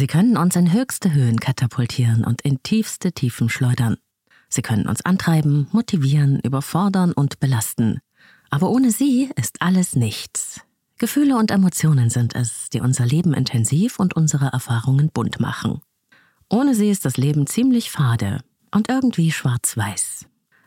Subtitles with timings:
[0.00, 3.98] Sie können uns in höchste Höhen katapultieren und in tiefste Tiefen schleudern.
[4.48, 8.00] Sie können uns antreiben, motivieren, überfordern und belasten.
[8.48, 10.62] Aber ohne sie ist alles nichts.
[10.96, 15.82] Gefühle und Emotionen sind es, die unser Leben intensiv und unsere Erfahrungen bunt machen.
[16.48, 20.24] Ohne sie ist das Leben ziemlich fade und irgendwie schwarz-weiß.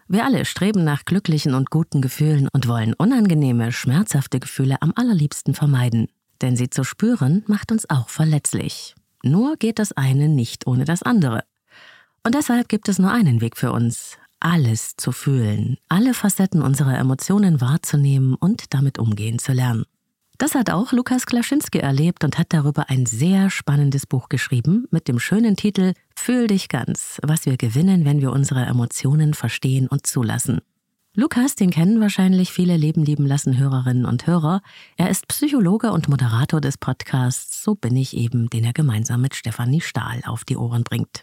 [0.07, 5.55] Wir alle streben nach glücklichen und guten Gefühlen und wollen unangenehme, schmerzhafte Gefühle am allerliebsten
[5.55, 6.09] vermeiden.
[6.43, 8.93] Denn sie zu spüren macht uns auch verletzlich.
[9.23, 11.43] Nur geht das eine nicht ohne das andere.
[12.23, 16.97] Und deshalb gibt es nur einen Weg für uns, alles zu fühlen, alle Facetten unserer
[16.97, 19.85] Emotionen wahrzunehmen und damit umgehen zu lernen.
[20.37, 25.07] Das hat auch Lukas Klaschinski erlebt und hat darüber ein sehr spannendes Buch geschrieben mit
[25.07, 30.05] dem schönen Titel Fühl dich ganz, was wir gewinnen, wenn wir unsere Emotionen verstehen und
[30.05, 30.59] zulassen.
[31.15, 34.63] Lukas, den kennen wahrscheinlich viele Leben lieben lassen Hörerinnen und Hörer.
[34.97, 39.35] Er ist Psychologe und Moderator des Podcasts So bin ich eben, den er gemeinsam mit
[39.35, 41.21] Stefanie Stahl auf die Ohren bringt.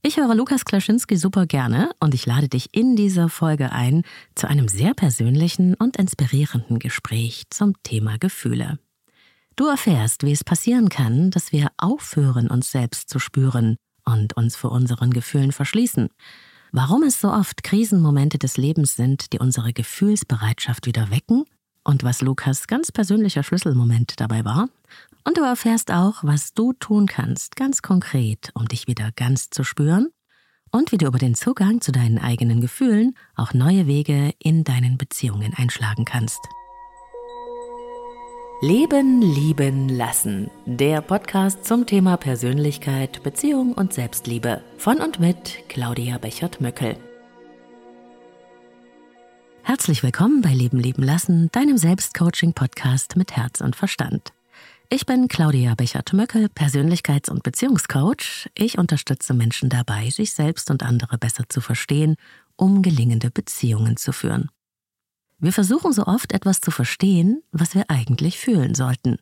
[0.00, 4.04] Ich höre Lukas Klaschinski super gerne und ich lade dich in dieser Folge ein
[4.36, 8.78] zu einem sehr persönlichen und inspirierenden Gespräch zum Thema Gefühle.
[9.54, 14.56] Du erfährst, wie es passieren kann, dass wir aufhören, uns selbst zu spüren und uns
[14.56, 16.08] vor unseren Gefühlen verschließen.
[16.72, 21.44] Warum es so oft Krisenmomente des Lebens sind, die unsere Gefühlsbereitschaft wieder wecken
[21.82, 24.68] und was Lukas ganz persönlicher Schlüsselmoment dabei war
[25.24, 29.64] und du erfährst auch, was du tun kannst, ganz konkret, um dich wieder ganz zu
[29.64, 30.08] spüren
[30.70, 34.96] und wie du über den Zugang zu deinen eigenen Gefühlen auch neue Wege in deinen
[34.96, 36.40] Beziehungen einschlagen kannst.
[38.62, 40.50] Leben, lieben, lassen.
[40.66, 44.62] Der Podcast zum Thema Persönlichkeit, Beziehung und Selbstliebe.
[44.76, 46.98] Von und mit Claudia Bechert-Möckel.
[49.62, 54.34] Herzlich willkommen bei Leben, lieben, lassen, deinem Selbstcoaching-Podcast mit Herz und Verstand.
[54.90, 58.50] Ich bin Claudia Bechert-Möckel, Persönlichkeits- und Beziehungscoach.
[58.54, 62.16] Ich unterstütze Menschen dabei, sich selbst und andere besser zu verstehen,
[62.56, 64.50] um gelingende Beziehungen zu führen.
[65.40, 69.16] Wir versuchen so oft etwas zu verstehen, was wir eigentlich fühlen sollten.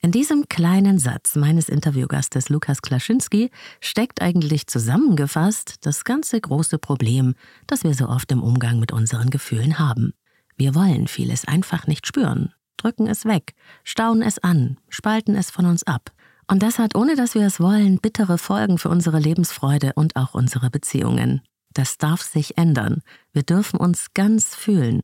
[0.00, 7.34] In diesem kleinen Satz meines Interviewgastes Lukas Klaschinski steckt eigentlich zusammengefasst das ganze große Problem,
[7.66, 10.12] das wir so oft im Umgang mit unseren Gefühlen haben.
[10.56, 15.66] Wir wollen vieles einfach nicht spüren, drücken es weg, stauen es an, spalten es von
[15.66, 16.12] uns ab.
[16.46, 20.34] Und das hat, ohne dass wir es wollen, bittere Folgen für unsere Lebensfreude und auch
[20.34, 21.42] unsere Beziehungen.
[21.74, 23.02] Das darf sich ändern.
[23.32, 25.00] Wir dürfen uns ganz fühlen.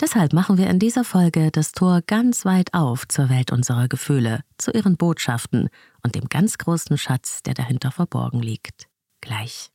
[0.00, 4.40] Deshalb machen wir in dieser Folge das Tor ganz weit auf zur Welt unserer Gefühle,
[4.58, 5.68] zu ihren Botschaften
[6.02, 8.88] und dem ganz großen Schatz, der dahinter verborgen liegt.
[9.20, 9.70] Gleich.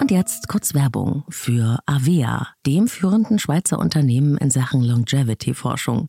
[0.00, 6.08] Und jetzt kurz Werbung für Avea, dem führenden Schweizer Unternehmen in Sachen Longevity-Forschung.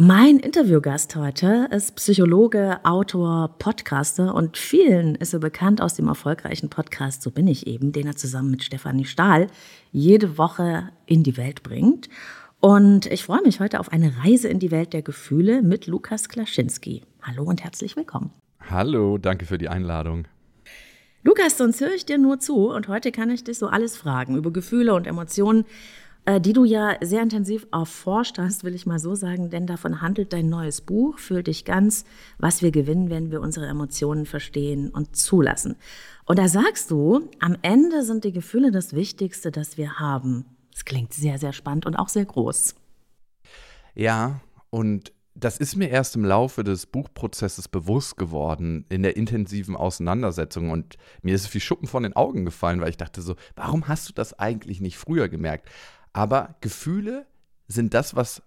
[0.00, 6.70] Mein Interviewgast heute ist Psychologe, Autor, Podcaster und vielen ist er bekannt aus dem erfolgreichen
[6.70, 9.48] Podcast So bin ich eben, den er zusammen mit Stefanie Stahl
[9.90, 12.08] jede Woche in die Welt bringt.
[12.60, 16.28] Und ich freue mich heute auf eine Reise in die Welt der Gefühle mit Lukas
[16.28, 17.02] Klaschinski.
[17.22, 18.30] Hallo und herzlich willkommen.
[18.70, 20.28] Hallo, danke für die Einladung.
[21.24, 24.36] Lukas, sonst höre ich dir nur zu und heute kann ich dich so alles fragen
[24.36, 25.64] über Gefühle und Emotionen,
[26.36, 30.32] die du ja sehr intensiv erforscht hast, will ich mal so sagen, denn davon handelt
[30.34, 32.04] dein neues Buch, Fühl dich ganz,
[32.38, 35.76] was wir gewinnen, wenn wir unsere Emotionen verstehen und zulassen.
[36.26, 40.44] Und da sagst du, am Ende sind die Gefühle das Wichtigste, das wir haben.
[40.72, 42.74] Das klingt sehr, sehr spannend und auch sehr groß.
[43.94, 44.40] Ja,
[44.70, 50.70] und das ist mir erst im Laufe des Buchprozesses bewusst geworden, in der intensiven Auseinandersetzung.
[50.70, 53.88] Und mir ist es wie Schuppen von den Augen gefallen, weil ich dachte so, warum
[53.88, 55.68] hast du das eigentlich nicht früher gemerkt?
[56.18, 57.28] Aber Gefühle
[57.68, 58.42] sind das, was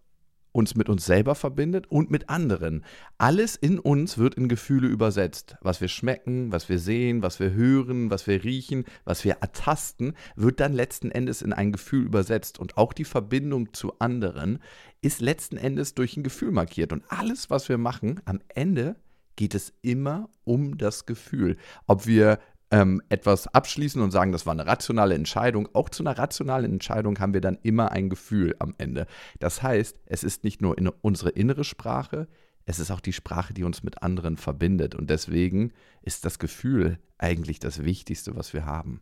[0.52, 2.84] uns mit uns selber verbindet und mit anderen.
[3.18, 5.56] Alles in uns wird in Gefühle übersetzt.
[5.62, 10.18] Was wir schmecken, was wir sehen, was wir hören, was wir riechen, was wir ertasten,
[10.36, 12.60] wird dann letzten Endes in ein Gefühl übersetzt.
[12.60, 14.60] Und auch die Verbindung zu anderen
[15.00, 16.92] ist letzten Endes durch ein Gefühl markiert.
[16.92, 18.98] Und alles, was wir machen, am Ende
[19.38, 21.56] geht es immer um das Gefühl.
[21.88, 22.38] Ob wir
[22.72, 25.68] ähm, etwas abschließen und sagen, das war eine rationale Entscheidung.
[25.74, 29.08] Auch zu einer rationalen Entscheidung haben wir dann immer ein Gefühl am Ende.
[29.40, 32.28] Das heißt, es ist nicht nur in unsere innere Sprache,
[32.66, 34.96] es ist auch die Sprache, die uns mit anderen verbindet.
[34.96, 39.02] Und deswegen ist das Gefühl eigentlich das Wichtigste, was wir haben.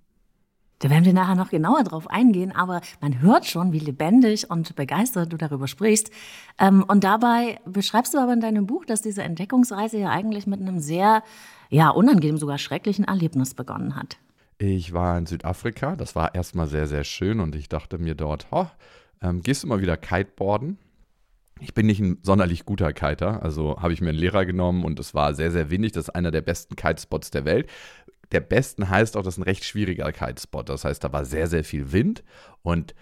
[0.80, 4.78] Da werden wir nachher noch genauer drauf eingehen, aber man hört schon, wie lebendig und
[4.78, 6.10] begeistert du darüber sprichst.
[6.58, 10.62] Ähm, und dabei beschreibst du aber in deinem Buch, dass diese Entdeckungsreise ja eigentlich mit
[10.62, 11.22] einem sehr,
[11.70, 14.18] ja, unangenehm, sogar schrecklichen Erlebnis begonnen hat.
[14.58, 18.48] Ich war in Südafrika, das war erstmal sehr, sehr schön und ich dachte mir dort,
[18.52, 18.68] oh,
[19.22, 20.78] ähm, gehst du mal wieder Kiteboarden?
[21.62, 25.00] Ich bin nicht ein sonderlich guter Kiter, also habe ich mir einen Lehrer genommen und
[25.00, 25.92] es war sehr, sehr windig.
[25.94, 27.70] Das ist einer der besten Kitespots der Welt
[28.32, 30.70] der besten heißt auch, das ist ein recht schwieriger Kitespot.
[30.70, 32.24] Das heißt, da war sehr, sehr viel Wind
[32.62, 32.94] und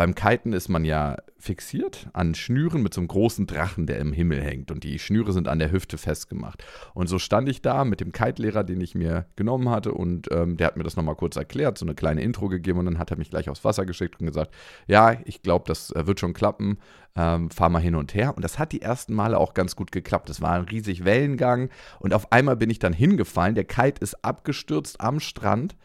[0.00, 4.14] beim Kiten ist man ja fixiert an Schnüren mit so einem großen Drachen, der im
[4.14, 4.70] Himmel hängt.
[4.70, 6.64] Und die Schnüre sind an der Hüfte festgemacht.
[6.94, 9.92] Und so stand ich da mit dem Kite-Lehrer, den ich mir genommen hatte.
[9.92, 12.78] Und ähm, der hat mir das nochmal kurz erklärt, so eine kleine Intro gegeben.
[12.78, 14.54] Und dann hat er mich gleich aufs Wasser geschickt und gesagt:
[14.86, 16.78] Ja, ich glaube, das äh, wird schon klappen.
[17.14, 18.34] Ähm, fahr mal hin und her.
[18.34, 20.30] Und das hat die ersten Male auch ganz gut geklappt.
[20.30, 21.68] Es war ein riesig Wellengang.
[21.98, 23.54] Und auf einmal bin ich dann hingefallen.
[23.54, 25.76] Der Kite ist abgestürzt am Strand.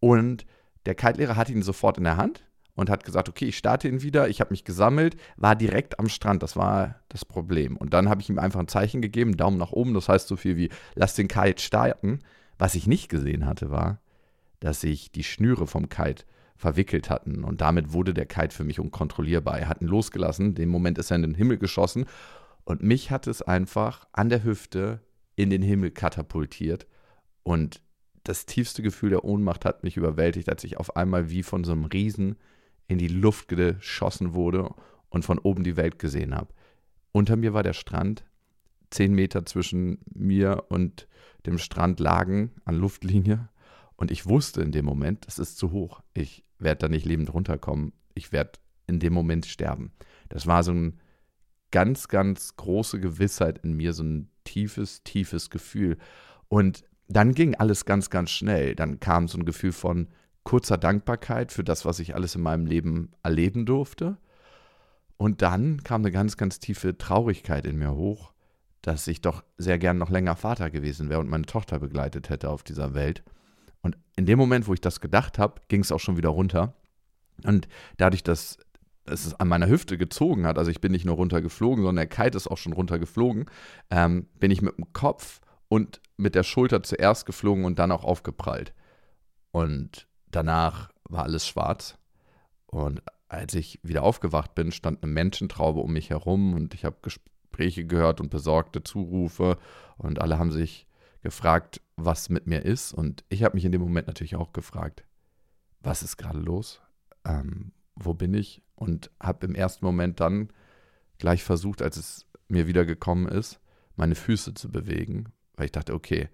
[0.00, 0.46] Und
[0.84, 2.42] der Kite-Lehrer hat ihn sofort in der Hand
[2.74, 4.28] und hat gesagt, okay, ich starte ihn wieder.
[4.28, 6.42] Ich habe mich gesammelt, war direkt am Strand.
[6.42, 7.76] Das war das Problem.
[7.76, 9.94] Und dann habe ich ihm einfach ein Zeichen gegeben, Daumen nach oben.
[9.94, 12.20] Das heißt so viel wie, lass den Kite starten.
[12.58, 14.00] Was ich nicht gesehen hatte, war,
[14.60, 16.24] dass sich die Schnüre vom Kite
[16.56, 17.44] verwickelt hatten.
[17.44, 19.58] Und damit wurde der Kite für mich unkontrollierbar.
[19.58, 20.54] Er hat ihn losgelassen.
[20.54, 22.06] Den Moment ist er in den Himmel geschossen.
[22.64, 25.00] Und mich hat es einfach an der Hüfte
[25.34, 26.86] in den Himmel katapultiert.
[27.42, 27.82] Und
[28.24, 31.72] das tiefste Gefühl der Ohnmacht hat mich überwältigt, als ich auf einmal wie von so
[31.72, 32.36] einem Riesen
[32.92, 34.70] in die Luft geschossen wurde
[35.08, 36.52] und von oben die Welt gesehen habe.
[37.12, 38.24] Unter mir war der Strand,
[38.90, 41.08] zehn Meter zwischen mir und
[41.46, 43.48] dem Strand lagen an Luftlinie
[43.96, 46.02] und ich wusste in dem Moment, das ist zu hoch.
[46.14, 47.92] Ich werde da nicht lebend runterkommen.
[48.14, 49.92] Ich werde in dem Moment sterben.
[50.28, 50.94] Das war so eine
[51.70, 55.98] ganz, ganz große Gewissheit in mir, so ein tiefes, tiefes Gefühl.
[56.48, 58.74] Und dann ging alles ganz, ganz schnell.
[58.74, 60.08] Dann kam so ein Gefühl von,
[60.44, 64.18] kurzer Dankbarkeit für das, was ich alles in meinem Leben erleben durfte.
[65.16, 68.32] Und dann kam eine ganz, ganz tiefe Traurigkeit in mir hoch,
[68.80, 72.50] dass ich doch sehr gern noch länger Vater gewesen wäre und meine Tochter begleitet hätte
[72.50, 73.22] auf dieser Welt.
[73.82, 76.74] Und in dem Moment, wo ich das gedacht habe, ging es auch schon wieder runter.
[77.44, 78.58] Und dadurch, dass
[79.04, 82.36] es an meiner Hüfte gezogen hat, also ich bin nicht nur runtergeflogen, sondern der Kite
[82.36, 83.46] ist auch schon runtergeflogen,
[83.90, 88.04] ähm, bin ich mit dem Kopf und mit der Schulter zuerst geflogen und dann auch
[88.04, 88.72] aufgeprallt.
[89.50, 91.96] Und Danach war alles schwarz.
[92.66, 96.96] Und als ich wieder aufgewacht bin, stand eine Menschentraube um mich herum und ich habe
[97.02, 99.58] Gespräche gehört und besorgte Zurufe
[99.96, 100.86] und alle haben sich
[101.22, 102.92] gefragt, was mit mir ist.
[102.92, 105.04] Und ich habe mich in dem Moment natürlich auch gefragt,
[105.80, 106.80] was ist gerade los?
[107.24, 108.62] Ähm, wo bin ich?
[108.74, 110.48] Und habe im ersten Moment dann
[111.18, 113.60] gleich versucht, als es mir wieder gekommen ist,
[113.96, 116.28] meine Füße zu bewegen, weil ich dachte, okay,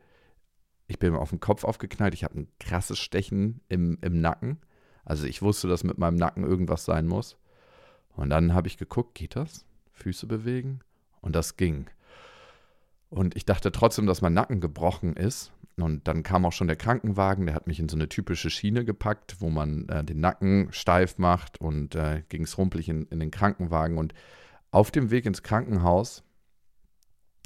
[0.88, 4.58] ich bin auf den Kopf aufgeknallt, ich habe ein krasses Stechen im, im Nacken.
[5.04, 7.36] Also ich wusste, dass mit meinem Nacken irgendwas sein muss.
[8.16, 9.64] Und dann habe ich geguckt, geht das?
[9.92, 10.80] Füße bewegen?
[11.20, 11.88] Und das ging.
[13.10, 15.52] Und ich dachte trotzdem, dass mein Nacken gebrochen ist.
[15.76, 18.84] Und dann kam auch schon der Krankenwagen, der hat mich in so eine typische Schiene
[18.84, 23.20] gepackt, wo man äh, den Nacken steif macht und äh, ging es rumpelig in, in
[23.20, 23.98] den Krankenwagen.
[23.98, 24.14] Und
[24.70, 26.24] auf dem Weg ins Krankenhaus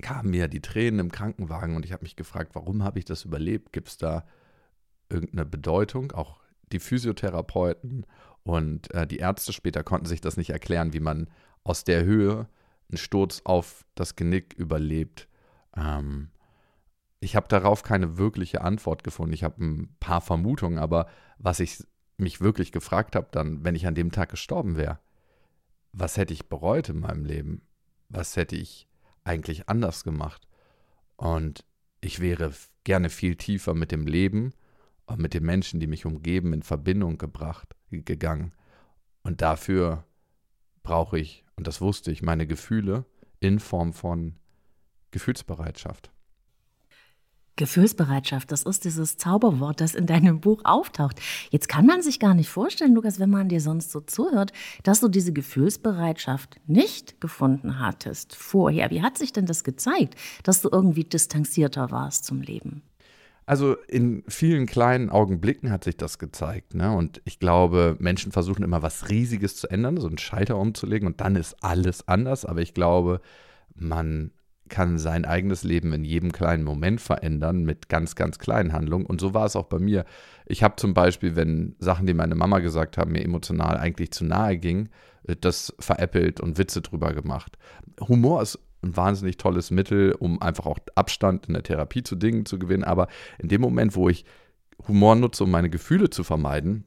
[0.00, 3.24] kamen mir die Tränen im Krankenwagen und ich habe mich gefragt, warum habe ich das
[3.24, 3.72] überlebt?
[3.72, 4.24] Gibt es da
[5.08, 6.12] irgendeine Bedeutung?
[6.12, 6.40] Auch
[6.72, 8.06] die Physiotherapeuten
[8.42, 11.28] und äh, die Ärzte später konnten sich das nicht erklären, wie man
[11.64, 12.48] aus der Höhe
[12.88, 15.28] einen Sturz auf das Genick überlebt.
[15.76, 16.30] Ähm,
[17.20, 19.32] ich habe darauf keine wirkliche Antwort gefunden.
[19.32, 21.06] Ich habe ein paar Vermutungen, aber
[21.38, 24.98] was ich mich wirklich gefragt habe, dann, wenn ich an dem Tag gestorben wäre,
[25.92, 27.62] was hätte ich bereut in meinem Leben?
[28.08, 28.88] Was hätte ich
[29.24, 30.46] eigentlich anders gemacht.
[31.16, 31.64] Und
[32.00, 32.52] ich wäre
[32.84, 34.52] gerne viel tiefer mit dem Leben
[35.06, 38.52] und mit den Menschen, die mich umgeben, in Verbindung gebracht, gegangen.
[39.22, 40.04] Und dafür
[40.82, 43.04] brauche ich, und das wusste ich, meine Gefühle
[43.40, 44.36] in Form von
[45.10, 46.11] Gefühlsbereitschaft.
[47.62, 51.20] Gefühlsbereitschaft, das ist dieses Zauberwort, das in deinem Buch auftaucht.
[51.50, 54.52] Jetzt kann man sich gar nicht vorstellen, Lukas, wenn man dir sonst so zuhört,
[54.82, 58.90] dass du diese Gefühlsbereitschaft nicht gefunden hattest vorher.
[58.90, 62.82] Wie hat sich denn das gezeigt, dass du irgendwie distanzierter warst zum Leben?
[63.46, 66.74] Also in vielen kleinen Augenblicken hat sich das gezeigt.
[66.74, 66.90] Ne?
[66.90, 71.20] Und ich glaube, Menschen versuchen immer was Riesiges zu ändern, so einen Schalter umzulegen und
[71.20, 72.44] dann ist alles anders.
[72.44, 73.20] Aber ich glaube,
[73.76, 74.32] man
[74.72, 79.04] kann sein eigenes Leben in jedem kleinen Moment verändern mit ganz, ganz kleinen Handlungen.
[79.04, 80.06] Und so war es auch bei mir.
[80.46, 84.24] Ich habe zum Beispiel, wenn Sachen, die meine Mama gesagt haben, mir emotional eigentlich zu
[84.24, 84.88] nahe gingen,
[85.24, 87.58] äh, das veräppelt und Witze drüber gemacht.
[88.00, 92.46] Humor ist ein wahnsinnig tolles Mittel, um einfach auch Abstand in der Therapie zu Dingen
[92.46, 92.84] zu gewinnen.
[92.84, 94.24] Aber in dem Moment, wo ich
[94.88, 96.84] Humor nutze, um meine Gefühle zu vermeiden,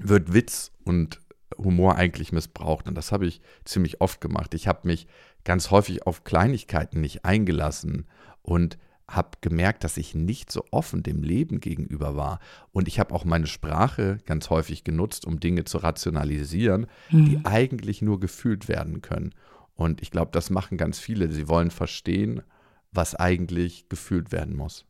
[0.00, 1.20] wird Witz und
[1.58, 2.88] Humor eigentlich missbraucht.
[2.88, 4.54] Und das habe ich ziemlich oft gemacht.
[4.54, 5.06] Ich habe mich
[5.44, 8.06] ganz häufig auf Kleinigkeiten nicht eingelassen
[8.42, 12.40] und habe gemerkt, dass ich nicht so offen dem Leben gegenüber war.
[12.72, 17.24] Und ich habe auch meine Sprache ganz häufig genutzt, um Dinge zu rationalisieren, mhm.
[17.26, 19.32] die eigentlich nur gefühlt werden können.
[19.76, 21.30] Und ich glaube, das machen ganz viele.
[21.30, 22.42] Sie wollen verstehen,
[22.90, 24.86] was eigentlich gefühlt werden muss.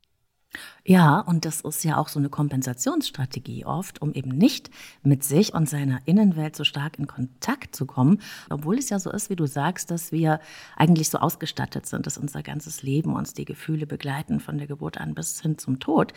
[0.85, 4.71] Ja, und das ist ja auch so eine Kompensationsstrategie oft, um eben nicht
[5.03, 9.11] mit sich und seiner Innenwelt so stark in Kontakt zu kommen, obwohl es ja so
[9.11, 10.41] ist, wie du sagst, dass wir
[10.77, 14.99] eigentlich so ausgestattet sind, dass unser ganzes Leben uns die Gefühle begleiten, von der Geburt
[14.99, 16.13] an bis hin zum Tod.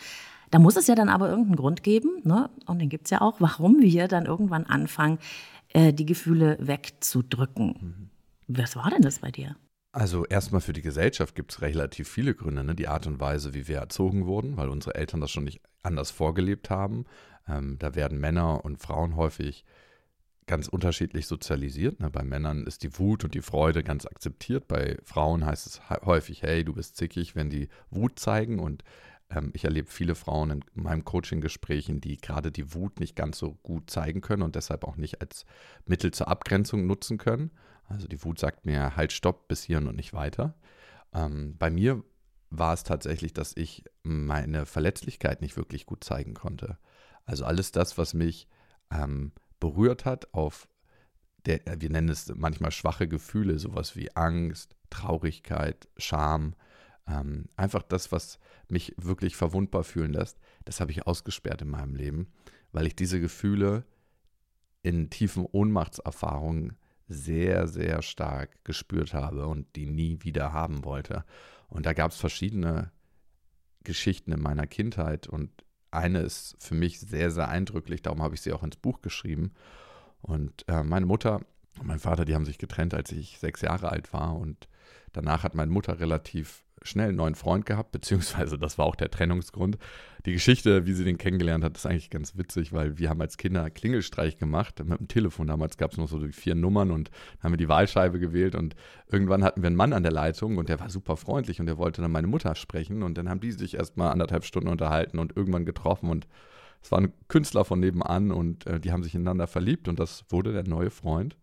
[0.50, 2.50] Da muss es ja dann aber irgendeinen Grund geben, ne?
[2.66, 5.18] und den gibt es ja auch, warum wir dann irgendwann anfangen,
[5.70, 7.66] äh, die Gefühle wegzudrücken.
[7.66, 8.10] Mhm.
[8.46, 9.56] Was war denn das bei dir?
[9.92, 12.62] Also erstmal für die Gesellschaft gibt es relativ viele Gründe.
[12.62, 12.74] Ne?
[12.74, 16.12] Die Art und Weise, wie wir erzogen wurden, weil unsere Eltern das schon nicht anders
[16.12, 17.06] vorgelebt haben.
[17.48, 19.64] Ähm, da werden Männer und Frauen häufig
[20.46, 22.00] ganz unterschiedlich sozialisiert.
[22.00, 22.10] Ne?
[22.10, 24.68] Bei Männern ist die Wut und die Freude ganz akzeptiert.
[24.68, 28.60] Bei Frauen heißt es häufig, hey, du bist zickig, wenn die Wut zeigen.
[28.60, 28.84] Und
[29.52, 33.88] ich erlebe viele Frauen in meinen Coaching-Gesprächen, die gerade die Wut nicht ganz so gut
[33.90, 35.44] zeigen können und deshalb auch nicht als
[35.86, 37.50] Mittel zur Abgrenzung nutzen können.
[37.84, 40.54] Also die Wut sagt mir, halt, stopp, bis hierhin und nicht weiter.
[41.12, 42.02] Ähm, bei mir
[42.50, 46.78] war es tatsächlich, dass ich meine Verletzlichkeit nicht wirklich gut zeigen konnte.
[47.24, 48.48] Also alles das, was mich
[48.92, 50.68] ähm, berührt hat auf
[51.46, 56.54] der, wir nennen es manchmal schwache Gefühle, sowas wie Angst, Traurigkeit, Scham,
[57.10, 58.38] ähm, einfach das, was
[58.68, 62.28] mich wirklich verwundbar fühlen lässt, das habe ich ausgesperrt in meinem Leben,
[62.72, 63.84] weil ich diese Gefühle
[64.82, 66.76] in tiefen Ohnmachtserfahrungen
[67.08, 71.24] sehr, sehr stark gespürt habe und die nie wieder haben wollte.
[71.68, 72.92] Und da gab es verschiedene
[73.82, 75.50] Geschichten in meiner Kindheit und
[75.90, 79.52] eine ist für mich sehr, sehr eindrücklich, darum habe ich sie auch ins Buch geschrieben.
[80.22, 81.40] Und äh, meine Mutter
[81.78, 84.36] und mein Vater, die haben sich getrennt, als ich sechs Jahre alt war.
[84.36, 84.68] Und
[85.12, 89.10] danach hat meine Mutter relativ schnell einen neuen Freund gehabt, beziehungsweise das war auch der
[89.10, 89.78] Trennungsgrund.
[90.26, 93.38] Die Geschichte, wie sie den kennengelernt hat, ist eigentlich ganz witzig, weil wir haben als
[93.38, 95.46] Kinder Klingelstreich gemacht mit dem Telefon.
[95.46, 97.10] Damals gab es noch so die vier Nummern und
[97.42, 98.76] haben wir die Wahlscheibe gewählt und
[99.10, 101.78] irgendwann hatten wir einen Mann an der Leitung und der war super freundlich und der
[101.78, 105.36] wollte dann meine Mutter sprechen und dann haben die sich erstmal anderthalb Stunden unterhalten und
[105.36, 106.26] irgendwann getroffen und
[106.82, 110.24] es war ein Künstler von nebenan und äh, die haben sich ineinander verliebt und das
[110.28, 111.36] wurde der neue Freund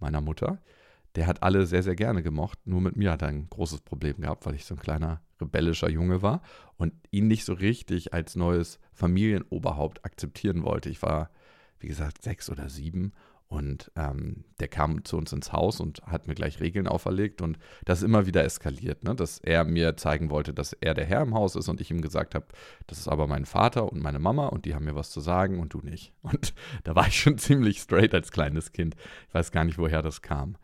[0.00, 0.58] meiner Mutter
[1.18, 2.60] der hat alle sehr, sehr gerne gemocht.
[2.64, 5.90] Nur mit mir hat er ein großes Problem gehabt, weil ich so ein kleiner rebellischer
[5.90, 6.42] Junge war
[6.76, 10.90] und ihn nicht so richtig als neues Familienoberhaupt akzeptieren wollte.
[10.90, 11.30] Ich war,
[11.80, 13.14] wie gesagt, sechs oder sieben
[13.48, 17.58] und ähm, der kam zu uns ins Haus und hat mir gleich Regeln auferlegt und
[17.84, 19.16] das ist immer wieder eskaliert, ne?
[19.16, 22.00] dass er mir zeigen wollte, dass er der Herr im Haus ist und ich ihm
[22.00, 22.46] gesagt habe,
[22.86, 25.58] das ist aber mein Vater und meine Mama und die haben mir was zu sagen
[25.58, 26.12] und du nicht.
[26.22, 28.94] Und da war ich schon ziemlich straight als kleines Kind.
[29.26, 30.56] Ich weiß gar nicht, woher das kam.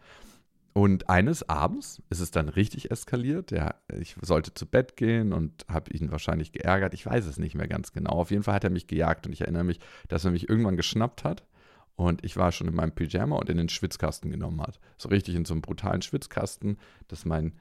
[0.76, 3.52] Und eines Abends ist es dann richtig eskaliert.
[3.52, 6.94] Ja, ich sollte zu Bett gehen und habe ihn wahrscheinlich geärgert.
[6.94, 8.10] Ich weiß es nicht mehr ganz genau.
[8.10, 9.78] Auf jeden Fall hat er mich gejagt und ich erinnere mich,
[10.08, 11.46] dass er mich irgendwann geschnappt hat
[11.94, 14.80] und ich war schon in meinem Pyjama und in den Schwitzkasten genommen hat.
[14.98, 17.52] So richtig in so einem brutalen Schwitzkasten, dass mein,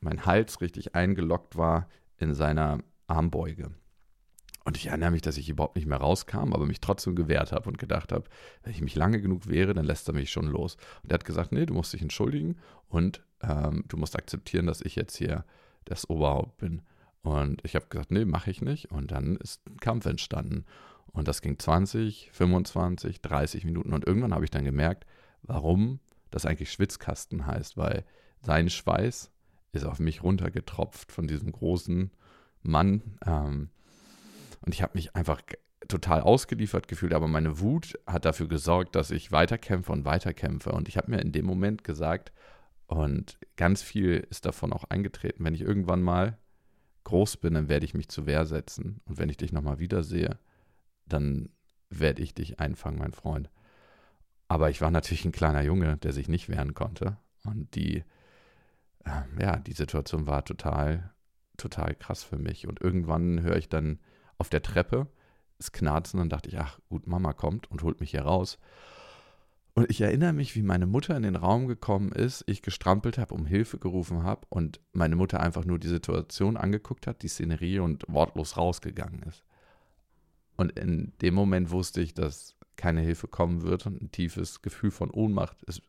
[0.00, 3.70] mein Hals richtig eingeloggt war in seiner Armbeuge.
[4.66, 7.68] Und ich erinnere mich, dass ich überhaupt nicht mehr rauskam, aber mich trotzdem gewehrt habe
[7.68, 8.24] und gedacht habe,
[8.64, 10.76] wenn ich mich lange genug wehre, dann lässt er mich schon los.
[11.04, 12.56] Und er hat gesagt, nee, du musst dich entschuldigen
[12.88, 15.44] und ähm, du musst akzeptieren, dass ich jetzt hier
[15.84, 16.82] das Oberhaupt bin.
[17.22, 18.90] Und ich habe gesagt, nee, mache ich nicht.
[18.90, 20.64] Und dann ist ein Kampf entstanden.
[21.12, 23.92] Und das ging 20, 25, 30 Minuten.
[23.92, 25.06] Und irgendwann habe ich dann gemerkt,
[25.42, 26.00] warum
[26.32, 28.04] das eigentlich Schwitzkasten heißt, weil
[28.42, 29.30] sein Schweiß
[29.70, 32.10] ist auf mich runtergetropft von diesem großen
[32.62, 33.16] Mann.
[33.24, 33.70] Ähm,
[34.66, 35.40] und ich habe mich einfach
[35.88, 40.72] total ausgeliefert gefühlt, aber meine Wut hat dafür gesorgt, dass ich weiterkämpfe und weiterkämpfe.
[40.72, 42.32] Und ich habe mir in dem Moment gesagt,
[42.88, 46.38] und ganz viel ist davon auch eingetreten, wenn ich irgendwann mal
[47.04, 49.00] groß bin, dann werde ich mich zur Wehr setzen.
[49.04, 50.38] Und wenn ich dich nochmal wiedersehe,
[51.06, 51.50] dann
[51.88, 53.48] werde ich dich einfangen, mein Freund.
[54.48, 57.16] Aber ich war natürlich ein kleiner Junge, der sich nicht wehren konnte.
[57.44, 58.04] Und die,
[59.04, 61.12] äh, ja, die Situation war total,
[61.56, 62.66] total krass für mich.
[62.66, 64.00] Und irgendwann höre ich dann
[64.38, 65.06] auf der Treppe
[65.58, 68.58] es knarzen und dachte ich, ach gut, Mama kommt und holt mich hier raus.
[69.74, 73.34] Und ich erinnere mich, wie meine Mutter in den Raum gekommen ist, ich gestrampelt habe,
[73.34, 77.80] um Hilfe gerufen habe und meine Mutter einfach nur die Situation angeguckt hat, die Szenerie
[77.80, 79.44] und wortlos rausgegangen ist.
[80.56, 84.90] Und in dem Moment wusste ich, dass keine Hilfe kommen wird und ein tiefes Gefühl
[84.90, 85.82] von Ohnmacht ist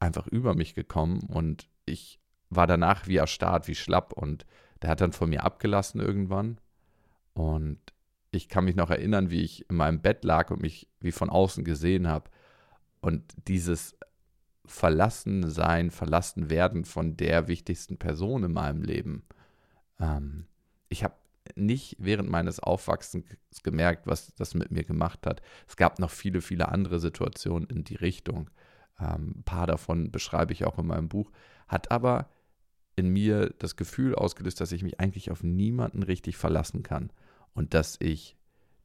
[0.00, 2.20] einfach über mich gekommen und ich
[2.50, 4.44] war danach wie erstarrt, wie schlapp und
[4.82, 6.58] der hat dann von mir abgelassen irgendwann
[7.34, 7.78] und
[8.30, 11.30] ich kann mich noch erinnern, wie ich in meinem Bett lag und mich wie von
[11.30, 12.30] außen gesehen habe
[13.00, 13.96] und dieses
[14.64, 19.24] verlassen sein, verlassen werden von der wichtigsten Person in meinem Leben.
[20.00, 20.46] Ähm,
[20.88, 21.14] ich habe
[21.56, 23.24] nicht während meines Aufwachsens
[23.62, 25.42] gemerkt, was das mit mir gemacht hat.
[25.68, 28.50] Es gab noch viele, viele andere Situationen in die Richtung.
[28.98, 31.30] Ähm, ein paar davon beschreibe ich auch in meinem Buch.
[31.68, 32.28] Hat aber
[32.96, 37.10] in mir das Gefühl ausgelöst, dass ich mich eigentlich auf niemanden richtig verlassen kann
[37.54, 38.36] und dass ich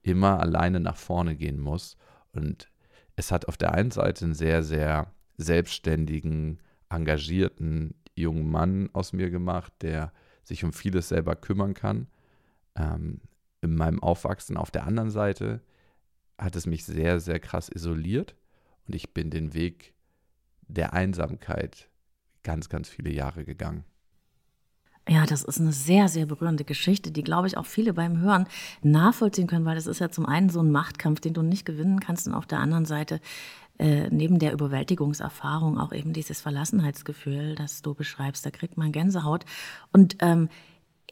[0.01, 1.97] immer alleine nach vorne gehen muss.
[2.31, 2.69] Und
[3.15, 6.59] es hat auf der einen Seite einen sehr, sehr selbstständigen,
[6.89, 10.11] engagierten jungen Mann aus mir gemacht, der
[10.43, 12.07] sich um vieles selber kümmern kann
[12.75, 13.19] ähm,
[13.61, 14.57] in meinem Aufwachsen.
[14.57, 15.61] Auf der anderen Seite
[16.37, 18.35] hat es mich sehr, sehr krass isoliert
[18.87, 19.93] und ich bin den Weg
[20.67, 21.89] der Einsamkeit
[22.43, 23.83] ganz, ganz viele Jahre gegangen.
[25.09, 28.45] Ja, das ist eine sehr, sehr berührende Geschichte, die, glaube ich, auch viele beim Hören
[28.81, 32.01] nachvollziehen können, weil das ist ja zum einen so ein Machtkampf, den du nicht gewinnen
[32.01, 33.21] kannst und auf der anderen Seite
[33.79, 39.45] äh, neben der Überwältigungserfahrung auch eben dieses Verlassenheitsgefühl, das du beschreibst, da kriegt man Gänsehaut.
[39.93, 40.49] Und ähm,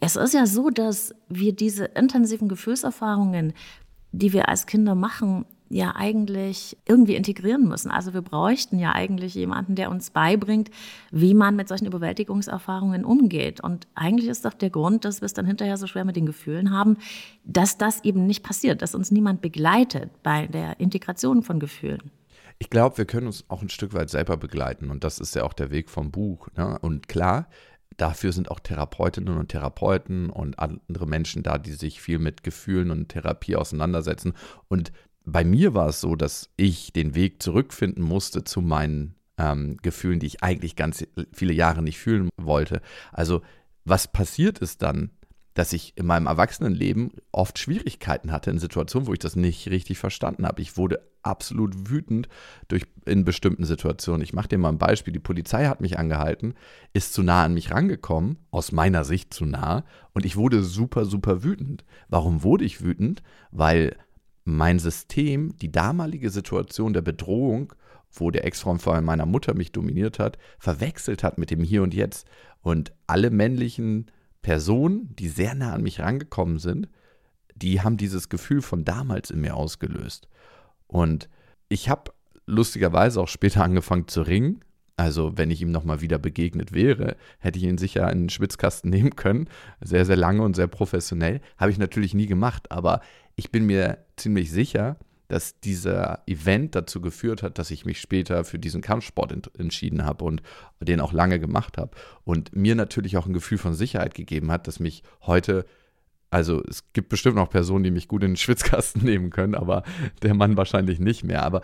[0.02, 3.54] es ist ja so, dass wir diese intensiven Gefühlserfahrungen,
[4.12, 7.92] die wir als Kinder machen, ja eigentlich irgendwie integrieren müssen.
[7.92, 10.70] Also wir bräuchten ja eigentlich jemanden, der uns beibringt,
[11.12, 13.62] wie man mit solchen Überwältigungserfahrungen umgeht.
[13.62, 16.26] Und eigentlich ist doch der Grund, dass wir es dann hinterher so schwer mit den
[16.26, 16.98] Gefühlen haben,
[17.44, 22.12] dass das eben nicht passiert, dass uns niemand begleitet bei der Integration von Gefühlen.
[22.58, 25.44] Ich glaube, wir können uns auch ein Stück weit selber begleiten und das ist ja
[25.44, 26.48] auch der Weg vom Buch.
[26.56, 26.80] Ne?
[26.80, 27.50] Und klar,
[27.98, 32.92] dafür sind auch Therapeutinnen und Therapeuten und andere Menschen da, die sich viel mit Gefühlen
[32.92, 34.34] und Therapie auseinandersetzen.
[34.70, 34.94] Und
[35.26, 40.20] bei mir war es so, dass ich den Weg zurückfinden musste zu meinen ähm, Gefühlen,
[40.20, 42.82] die ich eigentlich ganz viele Jahre nicht fühlen wollte.
[43.12, 43.42] Also
[43.84, 45.12] was passiert ist dann,
[45.56, 49.98] dass ich in meinem Erwachsenenleben oft Schwierigkeiten hatte in Situationen, wo ich das nicht richtig
[49.98, 50.62] verstanden habe.
[50.62, 52.28] Ich wurde absolut wütend
[52.68, 54.22] durch, in bestimmten Situationen.
[54.22, 55.14] Ich mache dir mal ein Beispiel.
[55.14, 56.56] Die Polizei hat mich angehalten,
[56.94, 61.06] ist zu nah an mich rangekommen, aus meiner Sicht zu nah, und ich wurde super,
[61.06, 61.86] super wütend.
[62.10, 63.24] Warum wurde ich wütend?
[63.52, 63.96] Weil
[64.46, 67.74] mein System die damalige Situation der Bedrohung,
[68.12, 71.94] wo der Ex-Freund von meiner Mutter mich dominiert hat, verwechselt hat mit dem Hier und
[71.94, 72.28] Jetzt.
[72.62, 74.10] Und alle männlichen
[74.42, 76.88] Personen, die sehr nah an mich rangekommen sind,
[77.56, 80.28] die haben dieses Gefühl von damals in mir ausgelöst.
[80.88, 81.30] Und
[81.68, 82.14] ich habe
[82.46, 84.64] lustigerweise auch später angefangen zu ringen.
[84.98, 88.90] Also, wenn ich ihm nochmal wieder begegnet wäre, hätte ich ihn sicher in den Schwitzkasten
[88.92, 89.50] nehmen können.
[89.82, 91.42] Sehr, sehr lange und sehr professionell.
[91.58, 93.02] Habe ich natürlich nie gemacht, aber
[93.36, 98.44] ich bin mir ziemlich sicher, dass dieser Event dazu geführt hat, dass ich mich später
[98.44, 100.42] für diesen Kampfsport ent entschieden habe und
[100.80, 101.92] den auch lange gemacht habe.
[102.24, 105.66] Und mir natürlich auch ein Gefühl von Sicherheit gegeben hat, dass mich heute,
[106.30, 109.84] also es gibt bestimmt noch Personen, die mich gut in den Schwitzkasten nehmen können, aber
[110.22, 111.44] der Mann wahrscheinlich nicht mehr.
[111.44, 111.62] Aber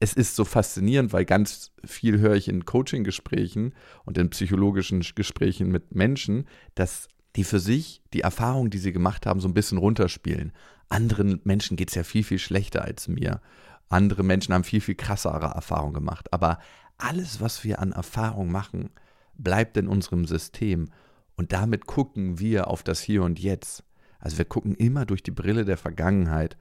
[0.00, 5.70] es ist so faszinierend, weil ganz viel höre ich in Coaching-Gesprächen und in psychologischen Gesprächen
[5.70, 9.78] mit Menschen, dass die für sich die Erfahrung, die sie gemacht haben, so ein bisschen
[9.78, 10.52] runterspielen
[10.90, 13.40] anderen Menschen geht es ja viel, viel schlechter als mir.
[13.88, 16.32] Andere Menschen haben viel, viel krassere Erfahrungen gemacht.
[16.32, 16.58] Aber
[16.98, 18.90] alles, was wir an Erfahrung machen,
[19.34, 20.90] bleibt in unserem System.
[21.36, 23.84] Und damit gucken wir auf das Hier und Jetzt.
[24.18, 26.56] Also wir gucken immer durch die Brille der Vergangenheit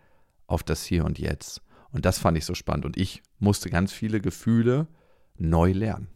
[0.47, 1.62] auf das Hier und Jetzt.
[1.91, 2.86] Und das fand ich so spannend.
[2.86, 4.88] Und ich musste ganz viele Gefühle
[5.38, 6.08] neu lernen.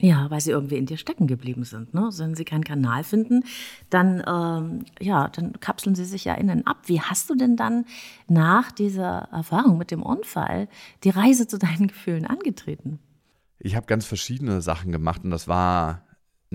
[0.00, 1.94] Ja, weil sie irgendwie in dir stecken geblieben sind.
[1.94, 2.10] Ne?
[2.16, 3.44] Wenn sie keinen Kanal finden,
[3.90, 6.78] dann, ähm, ja, dann kapseln sie sich ja innen ab.
[6.86, 7.84] Wie hast du denn dann
[8.26, 10.68] nach dieser Erfahrung mit dem Unfall
[11.04, 12.98] die Reise zu deinen Gefühlen angetreten?
[13.60, 16.03] Ich habe ganz verschiedene Sachen gemacht und das war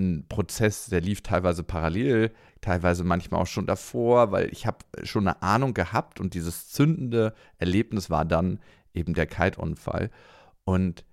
[0.00, 5.28] ein Prozess, der lief teilweise parallel, teilweise manchmal auch schon davor, weil ich habe schon
[5.28, 8.58] eine Ahnung gehabt und dieses zündende Erlebnis war dann
[8.94, 10.10] eben der Kite-Unfall.
[10.64, 11.04] Und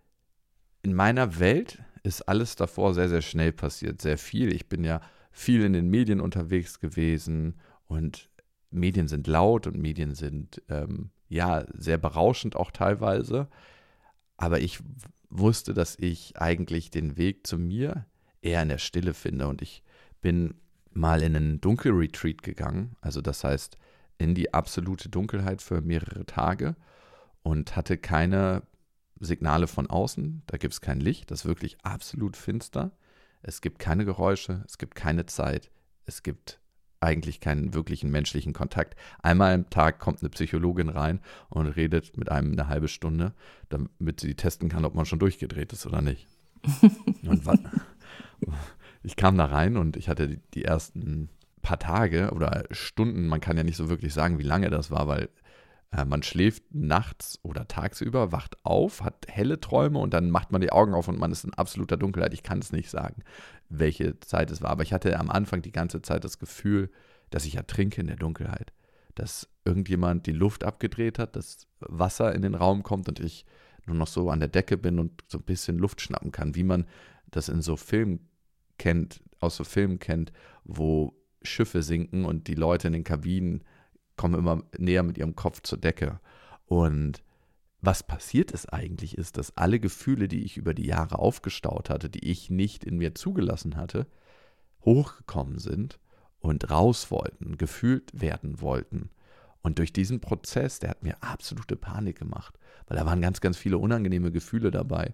[0.82, 4.54] in meiner Welt ist alles davor sehr, sehr schnell passiert, sehr viel.
[4.54, 8.30] Ich bin ja viel in den Medien unterwegs gewesen und
[8.72, 13.48] Medien sind laut und Medien sind ähm, ja sehr berauschend auch teilweise.
[14.38, 14.80] Aber ich
[15.30, 18.06] wusste, dass ich eigentlich den Weg zu mir
[18.48, 19.48] eher in der Stille finde.
[19.48, 19.84] Und ich
[20.22, 20.56] bin
[20.92, 23.78] mal in einen Dunkelretreat gegangen, also das heißt
[24.18, 26.76] in die absolute Dunkelheit für mehrere Tage
[27.44, 28.64] und hatte keine
[29.20, 30.42] Signale von außen.
[30.48, 32.92] Da gibt es kein Licht, das ist wirklich absolut finster.
[33.44, 35.70] Es gibt keine Geräusche, es gibt keine Zeit,
[36.06, 36.60] es gibt
[37.00, 38.96] eigentlich keinen wirklichen menschlichen Kontakt.
[39.22, 43.34] Einmal am Tag kommt eine Psychologin rein und redet mit einem eine halbe Stunde,
[43.70, 46.28] damit sie testen kann, ob man schon durchgedreht ist oder nicht.
[47.24, 47.46] und
[49.04, 51.30] ich kam da rein und ich hatte die ersten
[51.62, 55.08] paar Tage oder Stunden, man kann ja nicht so wirklich sagen, wie lange das war,
[55.08, 55.30] weil
[55.92, 60.62] äh, man schläft nachts oder tagsüber, wacht auf, hat helle Träume und dann macht man
[60.62, 62.34] die Augen auf und man ist in absoluter Dunkelheit.
[62.34, 63.24] Ich kann es nicht sagen,
[63.70, 66.90] welche Zeit es war, aber ich hatte am Anfang die ganze Zeit das Gefühl,
[67.30, 68.74] dass ich ertrinke in der Dunkelheit.
[69.16, 73.46] Dass irgendjemand die Luft abgedreht hat, dass Wasser in den Raum kommt und ich
[73.86, 76.64] nur noch so an der Decke bin und so ein bisschen Luft schnappen kann, wie
[76.64, 76.86] man
[77.32, 78.28] das in so Filmen
[78.78, 80.32] kennt, aus so Filmen kennt,
[80.64, 83.64] wo Schiffe sinken und die Leute in den Kabinen
[84.16, 86.20] kommen immer näher mit ihrem Kopf zur Decke.
[86.66, 87.24] Und
[87.82, 92.10] was passiert ist eigentlich, ist, dass alle Gefühle, die ich über die Jahre aufgestaut hatte,
[92.10, 94.08] die ich nicht in mir zugelassen hatte,
[94.84, 96.00] hochgekommen sind
[96.40, 99.10] und raus wollten, gefühlt werden wollten.
[99.62, 103.58] Und durch diesen Prozess, der hat mir absolute Panik gemacht, weil da waren ganz, ganz
[103.58, 105.14] viele unangenehme Gefühle dabei,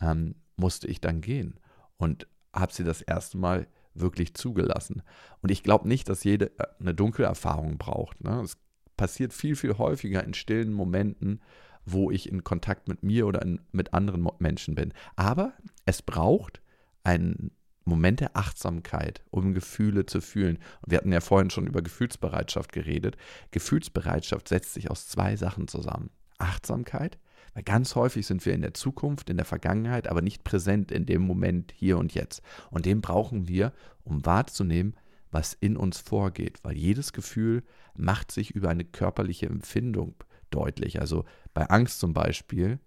[0.00, 1.58] ähm, musste ich dann gehen
[1.96, 5.02] und habe sie das erste Mal wirklich zugelassen.
[5.40, 8.22] Und ich glaube nicht, dass jede äh, eine Dunkelerfahrung braucht.
[8.22, 8.40] Ne?
[8.42, 8.56] Es
[8.96, 11.40] passiert viel, viel häufiger in stillen Momenten,
[11.84, 14.92] wo ich in Kontakt mit mir oder in, mit anderen Menschen bin.
[15.16, 15.52] Aber
[15.84, 16.62] es braucht
[17.02, 17.50] einen
[17.84, 20.58] Moment der Achtsamkeit, um Gefühle zu fühlen.
[20.82, 23.16] Und wir hatten ja vorhin schon über Gefühlsbereitschaft geredet.
[23.50, 26.10] Gefühlsbereitschaft setzt sich aus zwei Sachen zusammen.
[26.38, 27.18] Achtsamkeit
[27.54, 31.06] weil ganz häufig sind wir in der Zukunft, in der Vergangenheit, aber nicht präsent in
[31.06, 32.42] dem Moment hier und jetzt.
[32.70, 33.72] Und den brauchen wir,
[34.04, 34.94] um wahrzunehmen,
[35.30, 37.62] was in uns vorgeht, weil jedes Gefühl
[37.94, 40.14] macht sich über eine körperliche Empfindung
[40.50, 41.00] deutlich.
[41.00, 42.78] Also bei Angst zum Beispiel